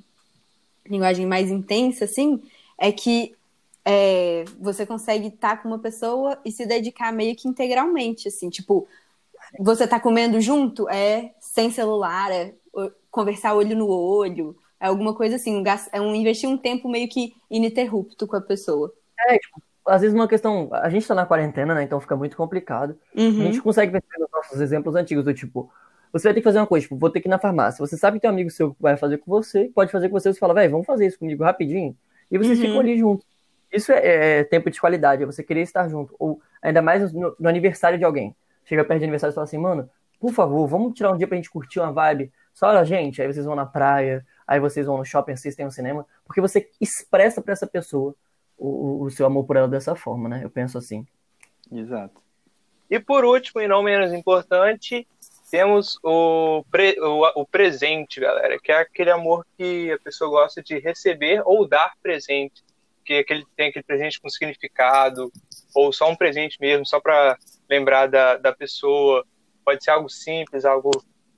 linguagem 0.87 1.25
mais 1.25 1.51
intensa, 1.51 2.05
assim, 2.05 2.43
é 2.77 2.93
que 2.93 3.35
é, 3.83 4.45
você 4.61 4.85
consegue 4.85 5.29
estar 5.29 5.57
tá 5.57 5.63
com 5.63 5.69
uma 5.69 5.79
pessoa 5.79 6.39
e 6.45 6.53
se 6.53 6.67
dedicar 6.67 7.15
meio 7.15 7.35
que 7.35 7.49
integralmente, 7.49 8.29
assim, 8.29 8.51
tipo, 8.51 8.87
você 9.59 9.89
tá 9.89 9.99
comendo 9.99 10.39
junto, 10.39 10.87
é 10.91 11.33
sem 11.41 11.71
celular, 11.71 12.31
é 12.31 12.53
conversar 13.11 13.55
olho 13.55 13.75
no 13.75 13.89
olho, 13.89 14.55
é 14.79 14.89
alguma 14.89 15.15
coisa 15.15 15.37
assim, 15.37 15.57
um, 15.57 15.65
é 15.93 15.99
um 15.99 16.15
investir 16.15 16.47
um 16.47 16.59
tempo 16.59 16.91
meio 16.91 17.09
que 17.09 17.35
ininterrupto 17.51 18.27
com 18.27 18.37
a 18.37 18.41
pessoa. 18.43 18.93
É, 19.19 19.39
tipo, 19.39 19.63
às 19.87 20.03
vezes 20.03 20.15
uma 20.15 20.29
questão. 20.29 20.69
A 20.73 20.91
gente 20.91 21.09
tá 21.09 21.15
na 21.15 21.25
quarentena, 21.25 21.75
né? 21.75 21.85
Então 21.85 21.99
fica 22.01 22.15
muito 22.15 22.37
complicado. 22.37 22.99
Uhum. 23.17 23.41
A 23.41 23.45
gente 23.45 23.63
consegue 23.63 23.93
perceber 23.93 24.19
nos 24.19 24.31
nossos 24.31 24.61
exemplos 24.61 24.95
antigos, 24.95 25.25
do 25.25 25.33
tipo, 25.33 25.73
você 26.15 26.29
vai 26.29 26.35
ter 26.35 26.41
que 26.41 26.45
fazer 26.45 26.61
uma 26.61 26.67
coisa, 26.67 26.85
tipo, 26.85 26.97
vou 26.97 27.11
ter 27.11 27.21
que 27.21 27.27
ir 27.27 27.31
na 27.31 27.41
farmácia. 27.41 27.85
Você 27.85 27.97
sabe 27.97 28.19
que 28.19 28.23
tem 28.23 28.31
um 28.31 28.33
amigo 28.33 28.49
seu 28.49 28.73
que 28.73 28.81
vai 28.81 28.97
fazer 28.97 29.19
com 29.19 29.29
você, 29.29 29.69
pode 29.75 29.91
fazer 29.91 30.09
com 30.09 30.19
você, 30.19 30.33
você 30.33 30.39
fala, 30.39 30.55
velho, 30.55 30.71
vamos 30.71 30.87
fazer 30.87 31.07
isso 31.07 31.19
comigo 31.19 31.43
rapidinho. 31.43 31.97
E 32.31 32.39
vocês 32.39 32.57
uhum. 32.57 32.65
ficam 32.65 32.81
ali 32.81 32.97
juntos. 32.97 33.27
Isso 33.73 33.91
é, 33.91 34.39
é, 34.39 34.45
tempo 34.45 34.71
de 34.71 34.81
qualidade, 34.81 35.25
é 35.25 35.27
você 35.27 35.43
querer 35.43 35.63
estar 35.63 35.89
junto. 35.89 36.15
Ou 36.17 36.41
ainda 36.63 36.81
mais 36.81 37.13
no, 37.13 37.35
no 37.37 37.49
aniversário 37.49 37.99
de 37.99 38.05
alguém. 38.05 38.33
Chega 38.65 38.85
perto 38.85 39.01
de 39.01 39.05
aniversário 39.07 39.33
e 39.33 39.35
fala 39.35 39.45
assim, 39.45 39.59
mano, 39.59 39.91
por 40.21 40.33
favor, 40.33 40.69
vamos 40.69 40.95
tirar 40.95 41.11
um 41.11 41.19
dia 41.19 41.27
pra 41.27 41.37
gente 41.37 41.51
curtir 41.51 41.81
uma 41.81 41.91
vibe. 41.91 42.33
Só 42.53 42.69
a 42.69 42.85
gente, 42.85 43.21
aí 43.21 43.27
vocês 43.27 43.45
vão 43.45 43.57
na 43.57 43.67
praia, 43.67 44.25
aí 44.47 44.61
vocês 44.61 44.87
vão 44.87 44.99
no 44.99 45.05
shopping, 45.05 45.33
assistem 45.33 45.67
um 45.67 45.71
cinema, 45.71 46.07
porque 46.25 46.41
você 46.41 46.71
expressa 46.81 47.43
para 47.43 47.53
essa 47.53 47.67
pessoa 47.67 48.15
o, 48.57 49.03
o 49.03 49.11
seu 49.11 49.27
amor 49.27 49.45
por 49.45 49.57
ela 49.57 49.67
dessa 49.67 49.97
forma, 49.97 50.29
né? 50.29 50.41
Eu 50.45 50.51
penso 50.51 50.79
assim. 50.79 51.05
Exato. 51.73 52.23
E 52.89 53.01
por 53.01 53.25
último, 53.25 53.61
e 53.61 53.67
não 53.67 53.83
menos 53.83 54.13
importante, 54.13 55.07
temos 55.55 56.01
o, 56.03 56.65
pre, 56.69 56.99
o, 56.99 57.43
o, 57.43 57.47
presente, 57.47 58.19
galera, 58.19 58.59
que 58.59 58.73
é 58.73 58.79
aquele 58.79 59.13
amor 59.13 59.47
que 59.57 59.93
a 59.93 59.99
pessoa 60.01 60.29
gosta 60.29 60.61
de 60.61 60.81
receber 60.81 61.43
ou 61.45 61.65
dar 61.65 61.93
presente. 62.03 62.65
Que 63.05 63.15
é 63.15 63.19
aquele, 63.21 63.47
tem 63.55 63.69
aquele 63.69 63.85
presente 63.85 64.21
com 64.21 64.29
significado, 64.29 65.31
ou 65.73 65.93
só 65.93 66.11
um 66.11 66.17
presente 66.17 66.59
mesmo, 66.61 66.85
só 66.85 66.99
para 66.99 67.39
lembrar 67.71 68.09
da, 68.09 68.37
da 68.37 68.53
pessoa. 68.53 69.25
Pode 69.65 69.85
ser 69.85 69.93
algo 69.93 70.09
simples, 70.09 70.65
algo 70.65 70.91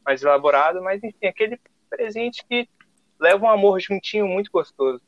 mais 0.03 0.23
elaborado, 0.23 0.83
mas 0.83 1.05
enfim, 1.05 1.27
aquele 1.27 1.61
presente 1.91 2.43
que 2.49 2.67
leva 3.21 3.45
um 3.45 3.51
amor 3.51 3.79
juntinho 3.81 4.27
muito 4.27 4.51
gostoso. 4.51 5.03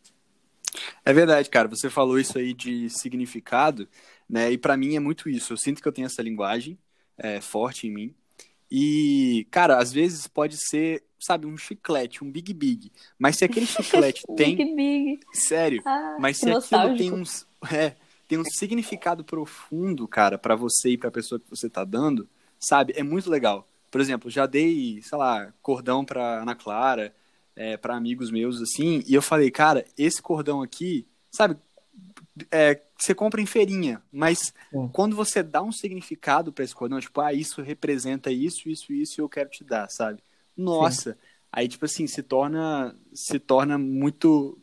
É 1.02 1.14
verdade, 1.14 1.48
cara. 1.48 1.66
Você 1.68 1.88
falou 1.88 2.18
isso 2.18 2.36
aí 2.36 2.52
de 2.52 2.90
significado, 2.90 3.88
né? 4.28 4.52
E 4.52 4.58
para 4.58 4.76
mim 4.76 4.96
é 4.96 5.00
muito 5.00 5.30
isso. 5.30 5.54
Eu 5.54 5.56
sinto 5.56 5.80
que 5.80 5.88
eu 5.88 5.92
tenho 5.92 6.04
essa 6.04 6.20
linguagem 6.20 6.78
é, 7.16 7.40
forte 7.40 7.86
em 7.86 7.90
mim. 7.90 8.17
E, 8.70 9.46
cara, 9.50 9.78
às 9.78 9.92
vezes 9.92 10.26
pode 10.26 10.56
ser, 10.56 11.02
sabe, 11.18 11.46
um 11.46 11.56
chiclete, 11.56 12.22
um 12.22 12.30
Big 12.30 12.52
Big. 12.52 12.92
Mas 13.18 13.36
se 13.36 13.44
aquele 13.44 13.66
chiclete 13.66 14.22
tem. 14.36 14.56
Big 14.56 14.74
Big. 14.74 15.20
Sério. 15.32 15.82
Ah, 15.84 16.16
mas 16.18 16.38
se 16.38 16.50
aquilo 16.50 16.96
tem 16.96 17.12
uns. 17.12 17.46
É, 17.72 17.94
tem 18.28 18.38
um 18.38 18.44
significado 18.44 19.24
profundo, 19.24 20.06
cara, 20.06 20.36
para 20.36 20.54
você 20.54 20.90
e 20.90 20.98
pra 20.98 21.10
pessoa 21.10 21.40
que 21.40 21.48
você 21.48 21.68
tá 21.68 21.82
dando, 21.82 22.28
sabe? 22.60 22.92
É 22.94 23.02
muito 23.02 23.30
legal. 23.30 23.66
Por 23.90 24.00
exemplo, 24.00 24.30
já 24.30 24.44
dei, 24.44 25.00
sei 25.02 25.16
lá, 25.16 25.52
cordão 25.62 26.04
pra 26.04 26.42
Ana 26.42 26.54
Clara, 26.54 27.14
é, 27.56 27.76
para 27.76 27.96
amigos 27.96 28.30
meus, 28.30 28.60
assim, 28.60 29.02
e 29.06 29.14
eu 29.14 29.22
falei, 29.22 29.50
cara, 29.50 29.84
esse 29.96 30.20
cordão 30.20 30.62
aqui, 30.62 31.06
sabe, 31.30 31.56
é, 32.50 32.80
você 32.98 33.14
compra 33.14 33.40
em 33.40 33.46
feirinha, 33.46 34.02
mas 34.10 34.52
Sim. 34.70 34.88
quando 34.92 35.14
você 35.14 35.42
dá 35.42 35.62
um 35.62 35.72
significado 35.72 36.52
para 36.52 36.64
esse 36.64 36.74
cordão, 36.74 37.00
tipo, 37.00 37.20
ah, 37.20 37.32
isso 37.32 37.62
representa 37.62 38.30
isso, 38.30 38.68
isso, 38.68 38.92
isso, 38.92 39.20
e 39.20 39.22
eu 39.22 39.28
quero 39.28 39.48
te 39.48 39.64
dar, 39.64 39.88
sabe? 39.88 40.22
Nossa, 40.56 41.12
Sim. 41.12 41.18
aí 41.52 41.68
tipo 41.68 41.84
assim 41.84 42.06
se 42.06 42.22
torna 42.22 42.94
se 43.12 43.38
torna 43.38 43.78
muito 43.78 44.58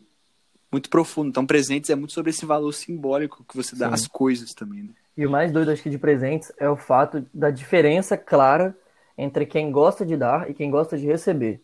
muito 0.71 0.89
profundo. 0.89 1.29
Então, 1.29 1.45
presentes 1.45 1.89
é 1.89 1.95
muito 1.95 2.13
sobre 2.13 2.31
esse 2.31 2.45
valor 2.45 2.73
simbólico 2.73 3.45
que 3.47 3.55
você 3.55 3.75
dá 3.75 3.87
Sim. 3.87 3.93
às 3.93 4.07
coisas 4.07 4.53
também. 4.53 4.83
Né? 4.83 4.89
E 5.15 5.25
o 5.25 5.31
mais 5.31 5.49
doido 5.51 5.71
acho 5.71 5.81
que 5.81 5.89
de 5.89 5.97
presentes 5.97 6.51
é 6.57 6.69
o 6.69 6.75
fato 6.75 7.25
da 7.33 7.49
diferença 7.49 8.17
clara 8.17 8.77
entre 9.17 9.45
quem 9.45 9.71
gosta 9.71 10.05
de 10.05 10.17
dar 10.17 10.49
e 10.49 10.53
quem 10.53 10.69
gosta 10.69 10.97
de 10.97 11.05
receber 11.05 11.61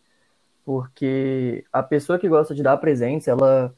porque 0.64 1.64
a 1.72 1.82
pessoa 1.82 2.18
que 2.18 2.28
gosta 2.28 2.54
de 2.54 2.62
dar 2.62 2.76
presentes, 2.76 3.28
ela 3.28 3.74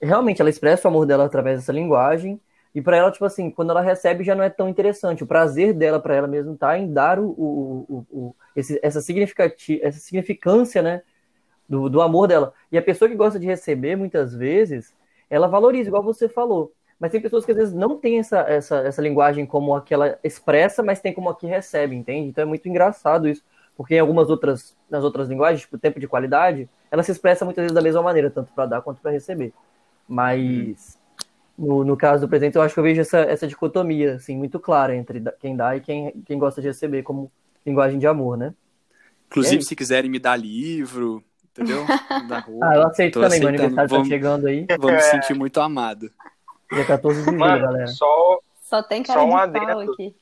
realmente 0.00 0.40
ela 0.40 0.50
expressa 0.50 0.86
o 0.86 0.90
amor 0.90 1.06
dela 1.06 1.24
através 1.24 1.58
dessa 1.58 1.72
linguagem. 1.72 2.40
E 2.74 2.80
para 2.80 2.96
ela, 2.96 3.10
tipo 3.10 3.24
assim, 3.24 3.50
quando 3.50 3.70
ela 3.70 3.80
recebe 3.80 4.22
já 4.22 4.34
não 4.34 4.44
é 4.44 4.50
tão 4.50 4.68
interessante. 4.68 5.24
O 5.24 5.26
prazer 5.26 5.72
dela 5.72 5.98
para 5.98 6.14
ela 6.14 6.28
mesmo 6.28 6.56
tá 6.56 6.78
em 6.78 6.92
dar 6.92 7.18
o, 7.18 7.30
o, 7.30 7.86
o, 7.88 8.06
o 8.10 8.36
esse, 8.54 8.78
essa, 8.82 9.00
essa 9.00 9.98
significância, 9.98 10.80
né, 10.82 11.02
do, 11.68 11.88
do 11.88 12.00
amor 12.00 12.28
dela. 12.28 12.52
E 12.70 12.78
a 12.78 12.82
pessoa 12.82 13.08
que 13.08 13.16
gosta 13.16 13.38
de 13.38 13.46
receber, 13.46 13.96
muitas 13.96 14.34
vezes, 14.34 14.94
ela 15.28 15.48
valoriza, 15.48 15.88
igual 15.88 16.02
você 16.02 16.28
falou. 16.28 16.72
Mas 16.98 17.10
tem 17.10 17.20
pessoas 17.20 17.44
que 17.44 17.50
às 17.50 17.56
vezes 17.56 17.74
não 17.74 17.96
têm 17.96 18.18
essa, 18.18 18.40
essa, 18.40 18.76
essa 18.80 19.02
linguagem 19.02 19.46
como 19.46 19.74
a 19.74 19.80
que 19.80 19.94
ela 19.94 20.18
expressa, 20.22 20.82
mas 20.82 21.00
tem 21.00 21.12
como 21.12 21.30
a 21.30 21.34
que 21.34 21.46
recebe, 21.46 21.96
entende? 21.96 22.28
Então 22.28 22.42
é 22.42 22.44
muito 22.44 22.68
engraçado 22.68 23.28
isso 23.28 23.42
porque 23.80 23.94
em 23.94 23.98
algumas 23.98 24.28
outras, 24.28 24.76
nas 24.90 25.02
outras 25.02 25.26
linguagens, 25.26 25.62
tipo 25.62 25.78
tempo 25.78 25.98
de 25.98 26.06
qualidade, 26.06 26.68
ela 26.90 27.02
se 27.02 27.12
expressa 27.12 27.46
muitas 27.46 27.62
vezes 27.62 27.74
da 27.74 27.80
mesma 27.80 28.02
maneira, 28.02 28.30
tanto 28.30 28.52
para 28.52 28.66
dar 28.66 28.82
quanto 28.82 29.00
para 29.00 29.10
receber. 29.10 29.54
Mas 30.10 30.98
no, 31.56 31.84
no 31.84 31.96
caso 31.96 32.26
do 32.26 32.28
presente, 32.28 32.56
eu 32.56 32.62
acho 32.62 32.74
que 32.74 32.80
eu 32.80 32.84
vejo 32.84 33.00
essa, 33.00 33.18
essa 33.18 33.46
dicotomia, 33.46 34.14
assim, 34.14 34.36
muito 34.36 34.58
clara 34.58 34.96
entre 34.96 35.22
quem 35.38 35.54
dá 35.54 35.76
e 35.76 35.80
quem, 35.80 36.10
quem 36.26 36.36
gosta 36.36 36.60
de 36.60 36.66
receber 36.66 37.04
como 37.04 37.30
linguagem 37.64 37.96
de 37.96 38.08
amor, 38.08 38.36
né? 38.36 38.52
Inclusive, 39.28 39.58
é 39.58 39.64
se 39.64 39.76
quiserem 39.76 40.10
me 40.10 40.18
dar 40.18 40.36
livro, 40.36 41.22
entendeu? 41.44 41.84
Da 42.26 42.40
rua, 42.40 42.58
ah, 42.62 42.74
eu 42.74 42.86
aceito 42.86 43.20
também, 43.20 43.38
aceitando. 43.38 43.52
meu 43.52 43.64
aniversário 43.66 43.88
tá 43.88 43.94
vamos, 43.94 44.08
tá 44.08 44.14
chegando 44.14 44.46
aí. 44.48 44.66
Vou 44.80 44.90
me 44.90 45.00
sentir 45.00 45.34
muito 45.34 45.60
amado. 45.60 46.10
Dia 46.72 46.84
14 46.84 47.20
de 47.20 47.24
julho, 47.24 47.38
galera. 47.38 47.86
Só, 47.86 48.40
só 48.62 48.82
tem 48.82 49.02
cara 49.02 49.20
só 49.20 49.26
um 49.26 49.36
adendo, 49.36 49.92
aqui. 49.92 50.16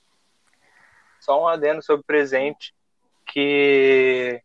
Só 1.21 1.43
um 1.43 1.49
adendo 1.49 1.83
sobre 1.83 2.05
presente 2.05 2.75
que. 3.27 4.43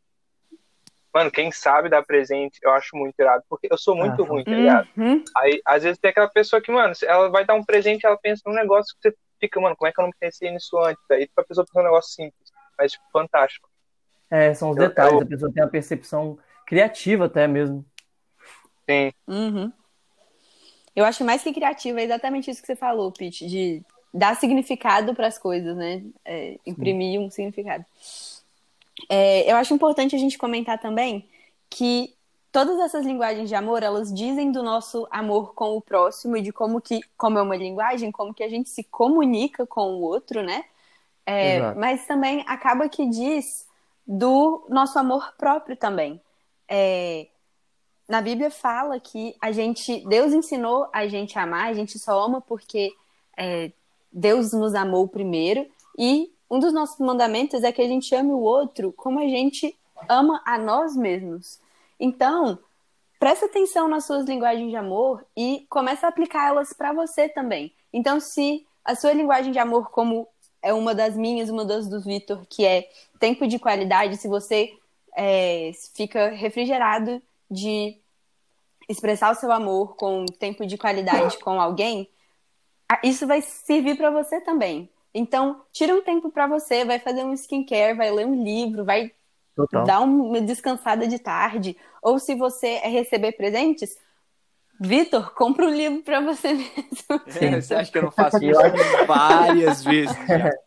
Mano, 1.14 1.30
quem 1.30 1.52
sabe 1.52 1.90
dar 1.90 2.04
presente, 2.04 2.58
eu 2.64 2.72
acho 2.72 2.96
muito 2.96 3.14
irado, 3.20 3.44
porque 3.48 3.68
eu 3.70 3.78
sou 3.78 3.96
muito 3.96 4.24
ah, 4.24 4.26
ruim, 4.26 4.44
tá 4.44 4.52
ligado? 4.52 4.90
Uhum. 4.98 5.24
Aí, 5.38 5.62
às 5.64 5.84
vezes 5.84 6.00
tem 6.00 6.10
aquela 6.10 6.28
pessoa 6.28 6.60
que, 6.60 6.72
mano, 6.72 6.94
ela 7.04 7.30
vai 7.30 7.46
dar 7.46 7.54
um 7.54 7.64
presente, 7.64 8.06
ela 8.06 8.18
pensa 8.18 8.42
num 8.48 8.56
negócio 8.56 8.96
que 8.96 9.10
você 9.10 9.18
fica, 9.40 9.60
mano, 9.62 9.76
como 9.76 9.88
é 9.88 9.92
que 9.92 10.02
eu 10.02 10.06
não 10.06 10.12
pensei 10.20 10.50
nisso 10.50 10.76
antes? 10.80 11.04
Aí 11.12 11.30
a 11.38 11.44
pessoa 11.44 11.66
pensa 11.66 11.80
num 11.80 11.86
negócio 11.86 12.14
simples, 12.14 12.52
mas, 12.78 12.94
tipo, 12.94 13.04
fantástico. 13.14 13.70
É, 14.32 14.54
são 14.56 14.72
os 14.72 14.78
eu, 14.78 14.88
detalhes, 14.88 15.14
eu... 15.14 15.22
a 15.22 15.26
pessoa 15.26 15.54
tem 15.54 15.64
uma 15.64 15.70
percepção 15.70 16.40
criativa 16.66 17.26
até 17.26 17.48
mesmo. 17.48 17.86
Sim. 18.90 19.12
Uhum. 19.28 19.72
Eu 20.96 21.06
acho 21.06 21.24
mais 21.24 21.44
que 21.44 21.54
criativa 21.54 22.02
é 22.02 22.06
exatamente 22.06 22.50
isso 22.50 22.62
que 22.62 22.68
você 22.68 22.76
falou, 22.76 23.12
Pete, 23.12 23.48
de 23.48 23.84
dar 24.12 24.36
significado 24.36 25.14
para 25.14 25.28
as 25.28 25.38
coisas, 25.38 25.76
né? 25.76 26.04
É, 26.26 26.58
imprimir 26.66 27.20
Sim. 27.20 27.26
um 27.26 27.30
significado. 27.30 27.86
É, 29.10 29.52
eu 29.52 29.56
acho 29.56 29.74
importante 29.74 30.16
a 30.16 30.20
gente 30.20 30.38
comentar 30.38 30.80
também 30.80 31.28
que 31.70 32.16
todas 32.52 32.80
essas 32.80 33.06
linguagens 33.06 33.50
de 33.50 33.56
amor, 33.56 33.82
elas 33.82 34.14
dizem 34.14 34.52
do 34.52 34.62
nosso 34.62 35.08
amor 35.10 35.54
com 35.54 35.76
o 35.76 35.82
próximo 35.82 36.38
e 36.38 36.42
de 36.42 36.52
como 36.54 36.80
que, 36.80 37.02
como 37.18 37.40
é 37.40 37.42
uma 37.42 37.56
linguagem, 37.56 38.12
como 38.12 38.34
que 38.34 38.44
a 38.44 38.50
gente 38.50 38.70
se 38.70 38.84
comunica 38.84 39.66
com 39.66 39.96
o 39.96 40.02
outro, 40.02 40.44
né? 40.44 40.64
É, 41.26 41.74
mas 41.74 42.06
também 42.06 42.44
acaba 42.48 42.90
que 42.90 43.08
diz 43.08 43.66
do 44.06 44.66
nosso 44.70 45.00
amor 45.00 45.34
próprio 45.38 45.76
também. 45.76 46.22
É, 46.68 47.28
na 48.08 48.22
Bíblia 48.22 48.52
fala 48.52 49.00
que 49.00 49.36
a 49.42 49.52
gente, 49.52 50.06
Deus 50.08 50.34
ensinou 50.34 50.90
a 50.92 51.08
gente 51.08 51.40
a 51.40 51.44
amar, 51.44 51.68
a 51.68 51.74
gente 51.74 51.98
só 51.98 52.26
ama 52.26 52.42
porque 52.42 52.92
é, 53.38 53.72
Deus 54.12 54.52
nos 54.52 54.76
amou 54.76 55.08
primeiro 55.08 55.66
e 55.98 56.33
um 56.54 56.60
dos 56.60 56.72
nossos 56.72 57.00
mandamentos 57.00 57.64
é 57.64 57.72
que 57.72 57.82
a 57.82 57.88
gente 57.88 58.14
ame 58.14 58.32
o 58.32 58.40
outro 58.40 58.94
como 58.94 59.20
a 59.20 59.28
gente 59.28 59.76
ama 60.08 60.40
a 60.46 60.56
nós 60.56 60.96
mesmos. 60.96 61.60
Então, 62.00 62.60
presta 63.20 63.48
atenção 63.48 63.88
nas 63.88 64.06
suas 64.06 64.28
linguagens 64.28 64.70
de 64.70 64.76
amor 64.76 65.26
e 65.36 65.66
começa 65.68 66.06
a 66.06 66.10
aplicá-las 66.10 66.72
para 66.72 66.94
você 66.94 67.28
também. 67.28 67.74
Então, 67.92 68.20
se 68.20 68.68
a 68.86 68.96
sua 68.96 69.14
linguagem 69.14 69.52
de 69.52 69.58
amor, 69.58 69.90
como 69.90 70.28
é 70.62 70.72
uma 70.72 70.94
das 70.94 71.18
minhas, 71.18 71.50
uma 71.50 71.66
das 71.66 71.88
do 71.88 72.00
Vitor, 72.00 72.46
que 72.48 72.64
é 72.64 72.88
tempo 73.20 73.48
de 73.48 73.58
qualidade, 73.58 74.18
se 74.18 74.28
você 74.28 74.78
é, 75.18 75.72
fica 75.96 76.30
refrigerado 76.30 77.20
de 77.50 77.98
expressar 78.88 79.32
o 79.32 79.36
seu 79.36 79.52
amor 79.52 79.96
com 79.96 80.24
tempo 80.28 80.68
de 80.68 80.78
qualidade 80.78 81.40
com 81.40 81.60
alguém, 81.60 82.08
isso 83.04 83.26
vai 83.26 83.42
servir 83.42 83.98
para 83.98 84.12
você 84.12 84.40
também. 84.40 84.93
Então, 85.14 85.62
tira 85.72 85.94
um 85.94 86.02
tempo 86.02 86.32
para 86.32 86.48
você, 86.48 86.84
vai 86.84 87.00
fazer 87.00 87.24
um 87.24 87.34
skincare, 87.34 87.96
vai 87.96 88.12
ler 88.12 88.26
um 88.26 88.44
livro, 88.44 88.84
vai 88.84 89.12
Total. 89.56 89.84
dar 89.86 90.00
uma 90.02 90.42
descansada 90.42 91.08
de 91.08 91.20
tarde. 91.20 91.78
Ou 92.02 92.18
se 92.18 92.34
você 92.36 92.80
é 92.84 92.90
receber 92.90 93.34
presentes, 93.34 93.98
Vitor, 94.80 95.34
compra 95.36 95.66
um 95.66 95.70
livro 95.70 96.02
para 96.02 96.20
você 96.20 96.54
mesmo. 96.54 96.72
É, 97.40 97.62
você 97.62 97.76
acha 97.76 97.92
que 97.92 97.98
eu 97.98 98.04
não 98.04 98.12
faço 98.12 98.44
isso 98.44 98.60
várias 99.08 99.84
vezes? 99.84 100.16
Já. 100.28 100.50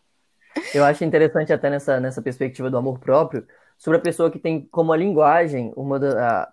Eu 0.72 0.84
acho 0.84 1.04
interessante 1.04 1.52
até 1.52 1.68
nessa, 1.68 2.00
nessa 2.00 2.22
perspectiva 2.22 2.70
do 2.70 2.78
amor 2.78 2.98
próprio, 2.98 3.46
sobre 3.76 3.98
a 3.98 4.00
pessoa 4.00 4.30
que 4.30 4.38
tem 4.38 4.62
como 4.70 4.90
a 4.90 4.96
linguagem, 4.96 5.70
uma 5.76 5.98
da, 5.98 6.50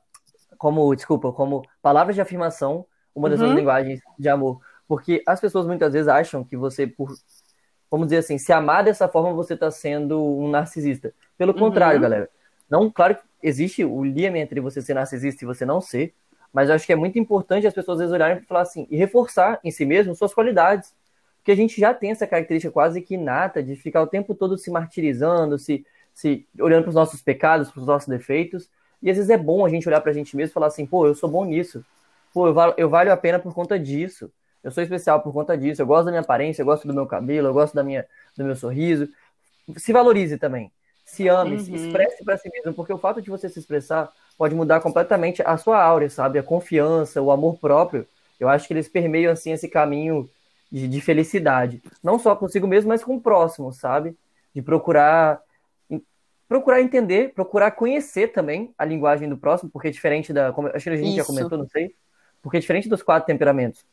como, 0.57 0.93
desculpa, 0.93 1.31
como 1.31 1.63
palavras 1.81 2.15
de 2.15 2.21
afirmação, 2.21 2.85
uma 3.15 3.29
das 3.29 3.39
uhum. 3.39 3.53
linguagens 3.53 4.01
de 4.19 4.27
amor. 4.27 4.59
Porque 4.87 5.23
as 5.25 5.39
pessoas 5.39 5.65
muitas 5.65 5.93
vezes 5.93 6.07
acham 6.07 6.43
que 6.43 6.57
você, 6.57 6.85
por 6.85 7.13
vamos 7.93 8.07
dizer 8.07 8.17
assim, 8.17 8.39
se 8.39 8.51
amar 8.51 8.83
dessa 8.83 9.07
forma 9.07 9.33
você 9.33 9.53
está 9.53 9.69
sendo 9.69 10.19
um 10.19 10.49
narcisista. 10.49 11.13
Pelo 11.37 11.53
uhum. 11.53 11.59
contrário, 11.59 12.01
galera. 12.01 12.27
Não, 12.67 12.89
claro 12.89 13.13
que 13.13 13.21
existe 13.43 13.85
o 13.85 14.03
limite 14.03 14.35
entre 14.39 14.59
você 14.59 14.81
ser 14.81 14.95
narcisista 14.95 15.43
e 15.43 15.45
você 15.45 15.63
não 15.63 15.79
ser, 15.79 16.11
mas 16.51 16.69
eu 16.69 16.75
acho 16.75 16.87
que 16.87 16.91
é 16.91 16.95
muito 16.95 17.19
importante 17.19 17.67
as 17.67 17.73
pessoas 17.73 17.97
às 17.97 17.99
vezes 17.99 18.13
olharem 18.15 18.41
e 18.41 18.47
falar 18.47 18.61
assim, 18.61 18.87
e 18.89 18.97
reforçar 18.97 19.59
em 19.63 19.69
si 19.69 19.85
mesmo 19.85 20.15
suas 20.15 20.33
qualidades. 20.33 20.91
Porque 21.37 21.51
a 21.51 21.55
gente 21.55 21.79
já 21.79 21.93
tem 21.93 22.09
essa 22.09 22.25
característica 22.25 22.73
quase 22.73 22.99
que 22.99 23.13
inata 23.13 23.61
de 23.61 23.75
ficar 23.75 24.01
o 24.01 24.07
tempo 24.07 24.33
todo 24.33 24.57
se 24.57 24.71
martirizando, 24.71 25.59
se, 25.59 25.85
se 26.15 26.47
olhando 26.59 26.81
para 26.81 26.89
os 26.89 26.95
nossos 26.95 27.21
pecados, 27.21 27.69
para 27.69 27.79
os 27.79 27.85
nossos 27.85 28.09
defeitos. 28.09 28.71
E 29.03 29.09
às 29.11 29.17
vezes 29.17 29.29
é 29.29 29.37
bom 29.37 29.63
a 29.63 29.69
gente 29.69 29.87
olhar 29.87 30.01
para 30.01 30.09
a 30.09 30.15
gente 30.15 30.35
mesmo 30.35 30.49
e 30.49 30.53
falar 30.53 30.65
assim, 30.65 30.83
pô, 30.83 31.05
eu 31.05 31.13
sou 31.13 31.29
bom 31.29 31.45
nisso. 31.45 31.85
Pô, 32.33 32.47
eu, 32.47 32.55
val 32.55 32.73
eu 32.75 32.89
valho 32.89 33.13
a 33.13 33.17
pena 33.17 33.37
por 33.37 33.53
conta 33.53 33.77
disso. 33.77 34.31
Eu 34.63 34.71
sou 34.71 34.81
especial 34.81 35.21
por 35.21 35.33
conta 35.33 35.57
disso. 35.57 35.81
Eu 35.81 35.85
gosto 35.85 36.05
da 36.05 36.11
minha 36.11 36.21
aparência, 36.21 36.61
eu 36.61 36.65
gosto 36.65 36.87
do 36.87 36.93
meu 36.93 37.05
cabelo, 37.05 37.47
eu 37.47 37.53
gosto 37.53 37.73
da 37.73 37.83
minha, 37.83 38.05
do 38.37 38.43
meu 38.43 38.55
sorriso. 38.55 39.09
Se 39.77 39.91
valorize 39.91 40.37
também. 40.37 40.71
Se 41.05 41.27
ame, 41.27 41.57
uhum. 41.57 41.59
se 41.59 41.73
expresse 41.73 42.23
para 42.23 42.37
si 42.37 42.49
mesmo, 42.49 42.73
porque 42.73 42.93
o 42.93 42.97
fato 42.97 43.21
de 43.21 43.29
você 43.29 43.49
se 43.49 43.59
expressar 43.59 44.11
pode 44.37 44.55
mudar 44.55 44.79
completamente 44.79 45.41
a 45.45 45.57
sua 45.57 45.83
áurea, 45.83 46.09
sabe? 46.09 46.39
A 46.39 46.43
confiança, 46.43 47.21
o 47.21 47.29
amor 47.29 47.57
próprio. 47.59 48.07
Eu 48.39 48.47
acho 48.47 48.67
que 48.67 48.73
eles 48.73 48.87
permeiam 48.87 49.31
assim 49.31 49.51
esse 49.51 49.67
caminho 49.67 50.29
de, 50.71 50.87
de 50.87 51.01
felicidade, 51.01 51.83
não 52.01 52.17
só 52.17 52.35
consigo 52.35 52.65
mesmo, 52.65 52.89
mas 52.89 53.03
com 53.03 53.15
o 53.15 53.21
próximo, 53.21 53.71
sabe? 53.71 54.17
De 54.55 54.61
procurar 54.61 55.41
procurar 56.47 56.81
entender, 56.81 57.33
procurar 57.33 57.71
conhecer 57.71 58.27
também 58.27 58.73
a 58.77 58.85
linguagem 58.85 59.27
do 59.27 59.37
próximo, 59.37 59.71
porque 59.71 59.87
é 59.87 59.91
diferente 59.91 60.31
da. 60.31 60.51
Como, 60.51 60.67
acho 60.67 60.83
que 60.83 60.89
a 60.89 60.95
gente 60.95 61.07
Isso. 61.07 61.17
já 61.17 61.25
comentou, 61.25 61.57
não 61.57 61.67
sei. 61.67 61.95
Porque 62.41 62.57
é 62.57 62.59
diferente 62.59 62.89
dos 62.89 63.01
quatro 63.01 63.25
temperamentos, 63.25 63.85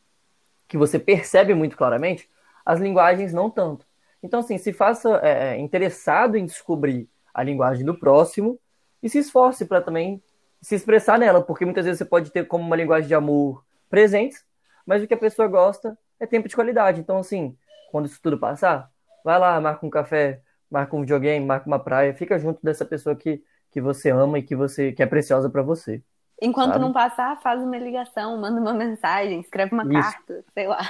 que 0.70 0.78
você 0.78 1.00
percebe 1.00 1.52
muito 1.52 1.76
claramente, 1.76 2.30
as 2.64 2.78
linguagens 2.78 3.32
não 3.32 3.50
tanto. 3.50 3.84
Então, 4.22 4.38
assim, 4.38 4.56
se 4.56 4.72
faça 4.72 5.20
é, 5.20 5.56
é 5.56 5.58
interessado 5.58 6.36
em 6.36 6.46
descobrir 6.46 7.10
a 7.34 7.42
linguagem 7.42 7.84
do 7.84 7.98
próximo 7.98 8.56
e 9.02 9.08
se 9.08 9.18
esforce 9.18 9.64
para 9.66 9.80
também 9.80 10.22
se 10.62 10.76
expressar 10.76 11.18
nela, 11.18 11.42
porque 11.42 11.64
muitas 11.64 11.84
vezes 11.86 11.98
você 11.98 12.04
pode 12.04 12.30
ter 12.30 12.46
como 12.46 12.64
uma 12.64 12.76
linguagem 12.76 13.08
de 13.08 13.14
amor 13.14 13.64
presentes, 13.88 14.44
mas 14.86 15.02
o 15.02 15.08
que 15.08 15.14
a 15.14 15.18
pessoa 15.18 15.48
gosta 15.48 15.98
é 16.20 16.26
tempo 16.26 16.46
de 16.48 16.54
qualidade. 16.54 17.00
Então, 17.00 17.18
assim, 17.18 17.56
quando 17.90 18.06
isso 18.06 18.20
tudo 18.22 18.38
passar, 18.38 18.88
vai 19.24 19.40
lá, 19.40 19.60
marca 19.60 19.84
um 19.84 19.90
café, 19.90 20.40
marca 20.70 20.94
um 20.94 21.00
videogame, 21.00 21.44
marca 21.44 21.66
uma 21.66 21.80
praia, 21.82 22.14
fica 22.14 22.38
junto 22.38 22.60
dessa 22.62 22.84
pessoa 22.84 23.16
que, 23.16 23.42
que 23.72 23.80
você 23.80 24.10
ama 24.10 24.38
e 24.38 24.42
que 24.44 24.54
você 24.54 24.92
que 24.92 25.02
é 25.02 25.06
preciosa 25.06 25.50
para 25.50 25.62
você. 25.62 26.00
Enquanto 26.40 26.72
sabe? 26.72 26.80
não 26.80 26.92
passar, 26.92 27.40
faz 27.40 27.62
uma 27.62 27.76
ligação, 27.76 28.40
manda 28.40 28.60
uma 28.60 28.72
mensagem, 28.72 29.40
escreve 29.40 29.74
uma 29.74 29.82
isso. 29.82 29.92
carta, 29.92 30.44
sei 30.54 30.66
lá. 30.66 30.88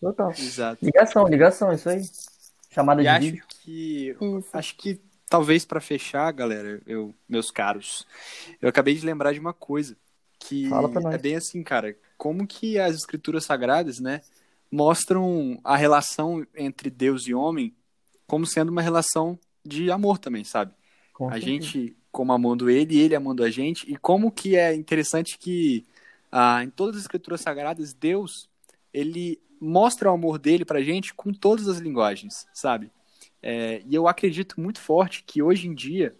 Total. 0.00 0.30
Exato. 0.30 0.84
Ligação, 0.84 1.28
ligação, 1.28 1.72
isso 1.72 1.88
aí. 1.88 2.02
Chamada 2.70 3.00
e 3.00 3.04
de 3.04 3.08
acho 3.08 3.20
vídeo. 3.20 3.44
Que, 3.60 4.16
isso. 4.20 4.48
Acho 4.52 4.76
que 4.76 5.00
talvez 5.28 5.64
para 5.64 5.80
fechar, 5.80 6.32
galera, 6.32 6.80
eu, 6.86 7.14
meus 7.28 7.50
caros, 7.50 8.06
eu 8.60 8.68
acabei 8.68 8.94
de 8.94 9.06
lembrar 9.06 9.32
de 9.32 9.38
uma 9.40 9.52
coisa 9.52 9.96
que 10.38 10.68
é 11.12 11.18
bem 11.18 11.36
assim, 11.36 11.62
cara, 11.62 11.96
como 12.16 12.46
que 12.46 12.78
as 12.78 12.94
escrituras 12.94 13.44
sagradas, 13.44 13.98
né, 13.98 14.20
mostram 14.70 15.58
a 15.64 15.76
relação 15.76 16.46
entre 16.54 16.90
Deus 16.90 17.26
e 17.26 17.34
homem 17.34 17.74
como 18.26 18.46
sendo 18.46 18.70
uma 18.70 18.82
relação 18.82 19.38
de 19.64 19.90
amor 19.90 20.18
também, 20.18 20.44
sabe? 20.44 20.72
Com 21.12 21.28
a 21.30 21.38
gente 21.38 21.96
como 22.18 22.32
amando 22.32 22.68
ele, 22.68 22.98
ele 22.98 23.14
amando 23.14 23.44
a 23.44 23.48
gente, 23.48 23.88
e 23.88 23.96
como 23.96 24.32
que 24.32 24.56
é 24.56 24.74
interessante 24.74 25.38
que 25.38 25.86
ah, 26.32 26.64
em 26.64 26.68
todas 26.68 26.96
as 26.96 27.02
escrituras 27.02 27.40
sagradas 27.40 27.94
Deus 27.94 28.50
ele 28.92 29.40
mostra 29.60 30.10
o 30.10 30.14
amor 30.14 30.36
dele 30.36 30.64
pra 30.64 30.82
gente 30.82 31.14
com 31.14 31.32
todas 31.32 31.68
as 31.68 31.78
linguagens, 31.78 32.44
sabe? 32.52 32.90
É, 33.40 33.84
e 33.88 33.94
eu 33.94 34.08
acredito 34.08 34.60
muito 34.60 34.80
forte 34.80 35.22
que 35.22 35.40
hoje 35.40 35.68
em 35.68 35.74
dia 35.76 36.12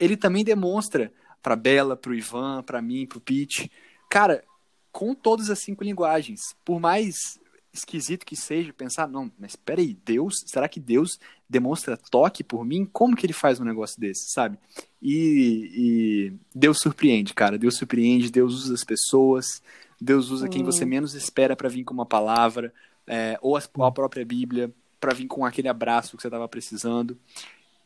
ele 0.00 0.16
também 0.16 0.42
demonstra 0.42 1.12
para 1.40 1.54
Bela, 1.54 1.96
para 1.96 2.10
o 2.10 2.14
Ivan, 2.16 2.64
para 2.64 2.82
mim, 2.82 3.06
para 3.06 3.18
o 3.18 3.20
Pete, 3.20 3.70
cara, 4.10 4.42
com 4.90 5.14
todas 5.14 5.48
as 5.48 5.60
cinco 5.60 5.84
linguagens. 5.84 6.56
Por 6.64 6.80
mais 6.80 7.38
esquisito 7.76 8.26
que 8.26 8.36
seja 8.36 8.72
pensar, 8.72 9.06
não, 9.08 9.30
mas 9.38 9.56
peraí, 9.56 9.96
Deus, 10.04 10.42
será 10.46 10.68
que 10.68 10.80
Deus 10.80 11.18
demonstra 11.48 11.96
toque 11.96 12.42
por 12.42 12.64
mim? 12.64 12.88
Como 12.92 13.16
que 13.16 13.26
ele 13.26 13.32
faz 13.32 13.60
um 13.60 13.64
negócio 13.64 14.00
desse, 14.00 14.30
sabe? 14.32 14.58
E, 15.00 15.70
e 15.74 16.32
Deus 16.54 16.78
surpreende, 16.78 17.34
cara. 17.34 17.58
Deus 17.58 17.76
surpreende, 17.76 18.30
Deus 18.30 18.54
usa 18.54 18.74
as 18.74 18.84
pessoas, 18.84 19.62
Deus 20.00 20.30
usa 20.30 20.48
quem 20.48 20.62
você 20.62 20.84
menos 20.84 21.14
espera 21.14 21.54
para 21.54 21.68
vir 21.68 21.84
com 21.84 21.94
uma 21.94 22.06
palavra, 22.06 22.72
é, 23.06 23.38
ou, 23.40 23.56
a, 23.56 23.92
própria 23.92 24.24
Bíblia 24.24 24.72
para 25.00 25.14
vir 25.14 25.26
com 25.26 25.44
aquele 25.44 25.68
abraço 25.68 26.16
que 26.16 26.22
você 26.22 26.28
estava 26.28 26.48
precisando. 26.48 27.16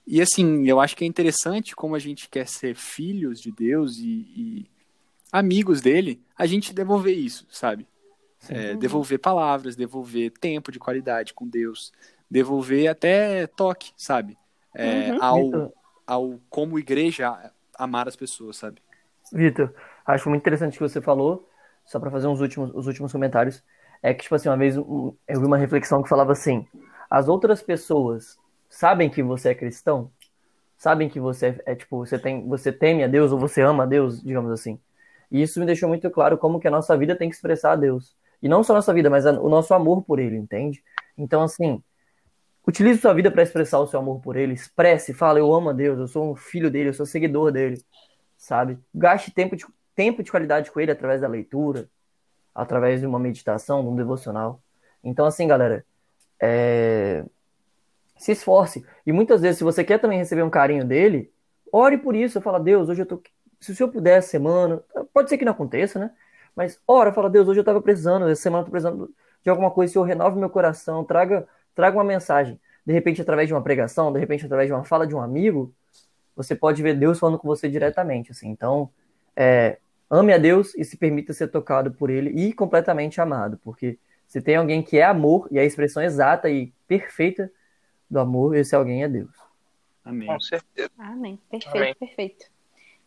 E 0.07 0.21
assim, 0.21 0.67
eu 0.67 0.81
acho 0.81 0.97
que 0.97 1.05
é 1.05 1.07
interessante 1.07 1.77
como 1.77 1.95
a 1.95 1.99
gente 1.99 2.29
quer 2.29 2.49
ser 2.49 2.75
filhos 2.75 3.41
de 3.41 3.53
Deus 3.53 3.99
e, 3.99 4.27
e 4.35 4.67
amigos 5.31 5.81
dele, 5.81 6.21
a 6.37 6.47
gente 6.47 6.73
devolver 6.73 7.17
isso, 7.17 7.47
sabe? 7.51 7.87
É, 8.49 8.75
devolver 8.75 9.19
palavras, 9.19 9.77
devolver 9.77 10.31
tempo 10.31 10.73
de 10.73 10.79
qualidade 10.79 11.35
com 11.35 11.47
Deus, 11.47 11.93
devolver 12.31 12.89
até 12.89 13.47
toque, 13.47 13.93
sabe? 13.97 14.39
É, 14.75 15.13
uhum. 15.13 15.23
ao, 15.23 15.75
ao 16.07 16.41
como 16.49 16.79
igreja 16.79 17.53
amar 17.77 18.09
as 18.09 18.17
pessoas, 18.17 18.57
sabe? 18.57 18.81
Vitor, 19.33 19.75
acho 20.07 20.29
muito 20.29 20.43
interessante 20.43 20.75
o 20.75 20.79
que 20.79 20.89
você 20.89 21.01
falou, 21.01 21.49
só 21.85 21.99
para 21.99 22.11
fazer 22.11 22.27
uns 22.29 22.41
últimos, 22.41 22.71
os 22.75 22.87
últimos 22.87 23.13
comentários. 23.13 23.63
É 24.03 24.15
que, 24.15 24.23
tipo 24.23 24.35
assim, 24.35 24.49
uma 24.49 24.57
vez 24.57 24.77
eu 24.77 25.17
vi 25.29 25.45
uma 25.45 25.59
reflexão 25.59 26.03
que 26.03 26.09
falava 26.09 26.33
assim: 26.33 26.67
as 27.09 27.29
outras 27.29 27.63
pessoas 27.63 28.39
sabem 28.69 29.11
que 29.11 29.23
você 29.23 29.51
é 29.51 29.55
cristão? 29.55 30.11
Sabem 30.79 31.09
que 31.11 31.21
você 31.21 31.61
é, 31.67 31.75
tipo, 31.75 31.99
você 31.99 32.19
tem, 32.19 32.49
você 32.49 32.73
teme 32.73 33.05
a 33.05 33.07
Deus 33.07 33.33
ou 33.33 33.39
você 33.39 33.61
ama 33.61 33.83
a 33.83 33.87
Deus, 33.87 34.23
digamos 34.23 34.51
assim. 34.51 34.81
E 35.31 35.43
isso 35.43 35.61
me 35.61 35.67
deixou 35.67 35.89
muito 35.89 36.11
claro 36.11 36.39
como 36.39 36.59
que 36.59 36.67
a 36.67 36.71
nossa 36.71 36.97
vida 36.97 37.15
tem 37.15 37.29
que 37.29 37.35
expressar 37.35 37.73
a 37.73 37.77
Deus. 37.77 38.17
E 38.43 38.49
não 38.49 38.63
só 38.63 38.73
a 38.73 38.77
nossa 38.77 38.93
vida, 38.95 39.11
mas 39.11 39.27
o 39.27 39.49
nosso 39.49 39.75
amor 39.75 40.03
por 40.03 40.19
ele, 40.19 40.37
entende? 40.37 40.83
Então, 41.17 41.43
assim, 41.43 41.83
utilize 42.67 43.01
sua 43.01 43.13
vida 43.13 43.31
para 43.31 43.43
expressar 43.43 43.79
o 43.81 43.87
seu 43.87 44.01
amor 44.01 44.21
por 44.21 44.37
ele, 44.37 44.55
expresse, 44.55 45.13
fala, 45.13 45.39
eu 45.39 45.53
amo 45.53 45.71
a 45.71 45.73
Deus, 45.73 45.99
eu 45.99 46.09
sou 46.09 46.33
um 46.33 46.37
filho 46.37 46.71
dele, 46.71 46.91
eu 46.91 46.95
sou 46.95 47.05
seguidor 47.05 47.53
dele, 47.53 47.83
sabe? 48.37 48.79
Gaste 48.95 49.31
tempo 49.31 49.57
de, 49.57 49.67
tempo 49.95 50.23
de 50.23 50.31
qualidade 50.31 50.71
com 50.71 50.81
ele 50.81 50.91
através 50.91 51.21
da 51.21 51.29
leitura, 51.29 51.89
através 52.55 53.01
de 53.01 53.07
uma 53.07 53.19
meditação, 53.19 53.83
de 53.83 53.89
um 53.89 53.97
devocional. 53.97 54.63
Então, 55.03 55.27
assim, 55.27 55.47
galera, 55.47 55.85
é... 56.41 57.25
se 58.17 58.33
esforce. 58.33 58.85
E 59.07 59.13
muitas 59.13 59.41
vezes, 59.41 59.59
se 59.59 59.65
você 59.65 59.85
quer 59.85 59.99
também 59.99 60.19
receber 60.19 60.43
um 60.43 60.51
carinho 60.51 60.85
dele, 60.85 61.33
ore 61.73 61.99
por 61.99 62.15
isso. 62.15 62.41
Fala, 62.41 62.59
Deus, 62.59 62.89
hoje 62.89 63.03
eu 63.03 63.07
tô. 63.07 63.23
Se 63.61 63.73
o 63.73 63.77
senhor 63.77 63.91
puder 63.91 64.23
semana, 64.23 64.83
pode 65.13 65.29
ser 65.29 65.37
que 65.37 65.45
não 65.45 65.53
aconteça, 65.53 65.99
né? 65.99 66.11
Mas 66.55 66.81
ora, 66.87 67.13
fala, 67.13 67.31
Deus, 67.31 67.49
hoje 67.49 67.61
eu 67.61 67.63
estava 67.63 67.81
precisando, 67.81 68.29
essa 68.29 68.43
semana 68.43 68.63
eu 68.63 68.67
tô 68.67 68.71
precisando 68.71 69.15
de 69.43 69.51
alguma 69.51 69.71
coisa, 69.71 69.93
Senhor, 69.93 70.05
renove 70.05 70.39
meu 70.39 70.51
coração, 70.51 71.05
traga, 71.05 71.47
traga 71.75 71.97
uma 71.97 72.05
mensagem. 72.05 72.61
De 72.85 72.93
repente, 72.93 73.23
através 73.23 73.49
de 73.49 73.55
uma 73.55 73.63
pregação, 73.63 74.13
de 74.13 74.19
repente, 74.19 74.45
através 74.45 74.69
de 74.69 74.73
uma 74.73 74.85
fala 74.85 75.07
de 75.07 75.15
um 75.15 75.21
amigo, 75.21 75.73
você 76.35 76.55
pode 76.55 76.83
ver 76.83 76.95
Deus 76.95 77.19
falando 77.19 77.39
com 77.39 77.47
você 77.47 77.69
diretamente. 77.69 78.31
Assim. 78.33 78.49
Então, 78.49 78.91
é, 79.37 79.79
ame 80.11 80.33
a 80.33 80.39
Deus 80.39 80.75
e 80.75 80.85
se 80.85 80.97
permita 80.97 81.33
ser 81.33 81.49
tocado 81.49 81.93
por 81.93 82.11
Ele 82.11 82.31
e 82.31 82.53
completamente 82.53 83.21
amado, 83.21 83.59
porque 83.63 83.99
se 84.27 84.41
tem 84.41 84.57
alguém 84.57 84.83
que 84.83 84.99
é 84.99 85.05
amor 85.05 85.49
e 85.51 85.59
a 85.59 85.65
expressão 85.65 86.03
exata 86.03 86.49
e 86.49 86.73
perfeita 86.87 87.51
do 88.09 88.19
amor, 88.19 88.55
esse 88.57 88.75
alguém 88.75 89.03
é 89.03 89.09
Deus. 89.09 89.31
Amém. 90.05 90.29
Com 90.29 90.41
certeza. 90.41 90.91
Amém. 90.99 91.39
Perfeito, 91.51 91.77
Amém. 91.77 91.95
perfeito. 91.95 92.47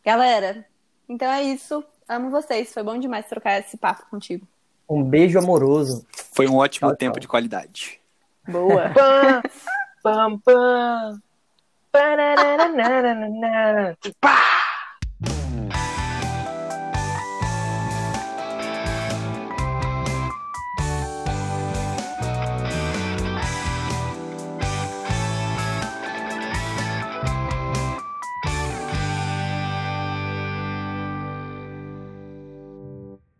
Galera, 0.03 0.65
então 1.07 1.31
é 1.31 1.43
isso. 1.43 1.83
Amo 2.07 2.29
vocês. 2.29 2.73
Foi 2.73 2.83
bom 2.83 2.97
demais 2.97 3.25
trocar 3.27 3.59
esse 3.59 3.77
papo 3.77 4.05
contigo. 4.09 4.47
Um 4.89 5.03
beijo 5.03 5.39
amoroso. 5.39 6.05
Foi 6.33 6.47
um 6.47 6.57
ótimo 6.57 6.89
tchau, 6.89 6.97
tempo 6.97 7.13
tchau. 7.13 7.21
de 7.21 7.27
qualidade. 7.27 7.99
Boa. 8.47 8.91
pam, 10.03 10.37
pam, 10.39 11.21
pam. 11.91 12.13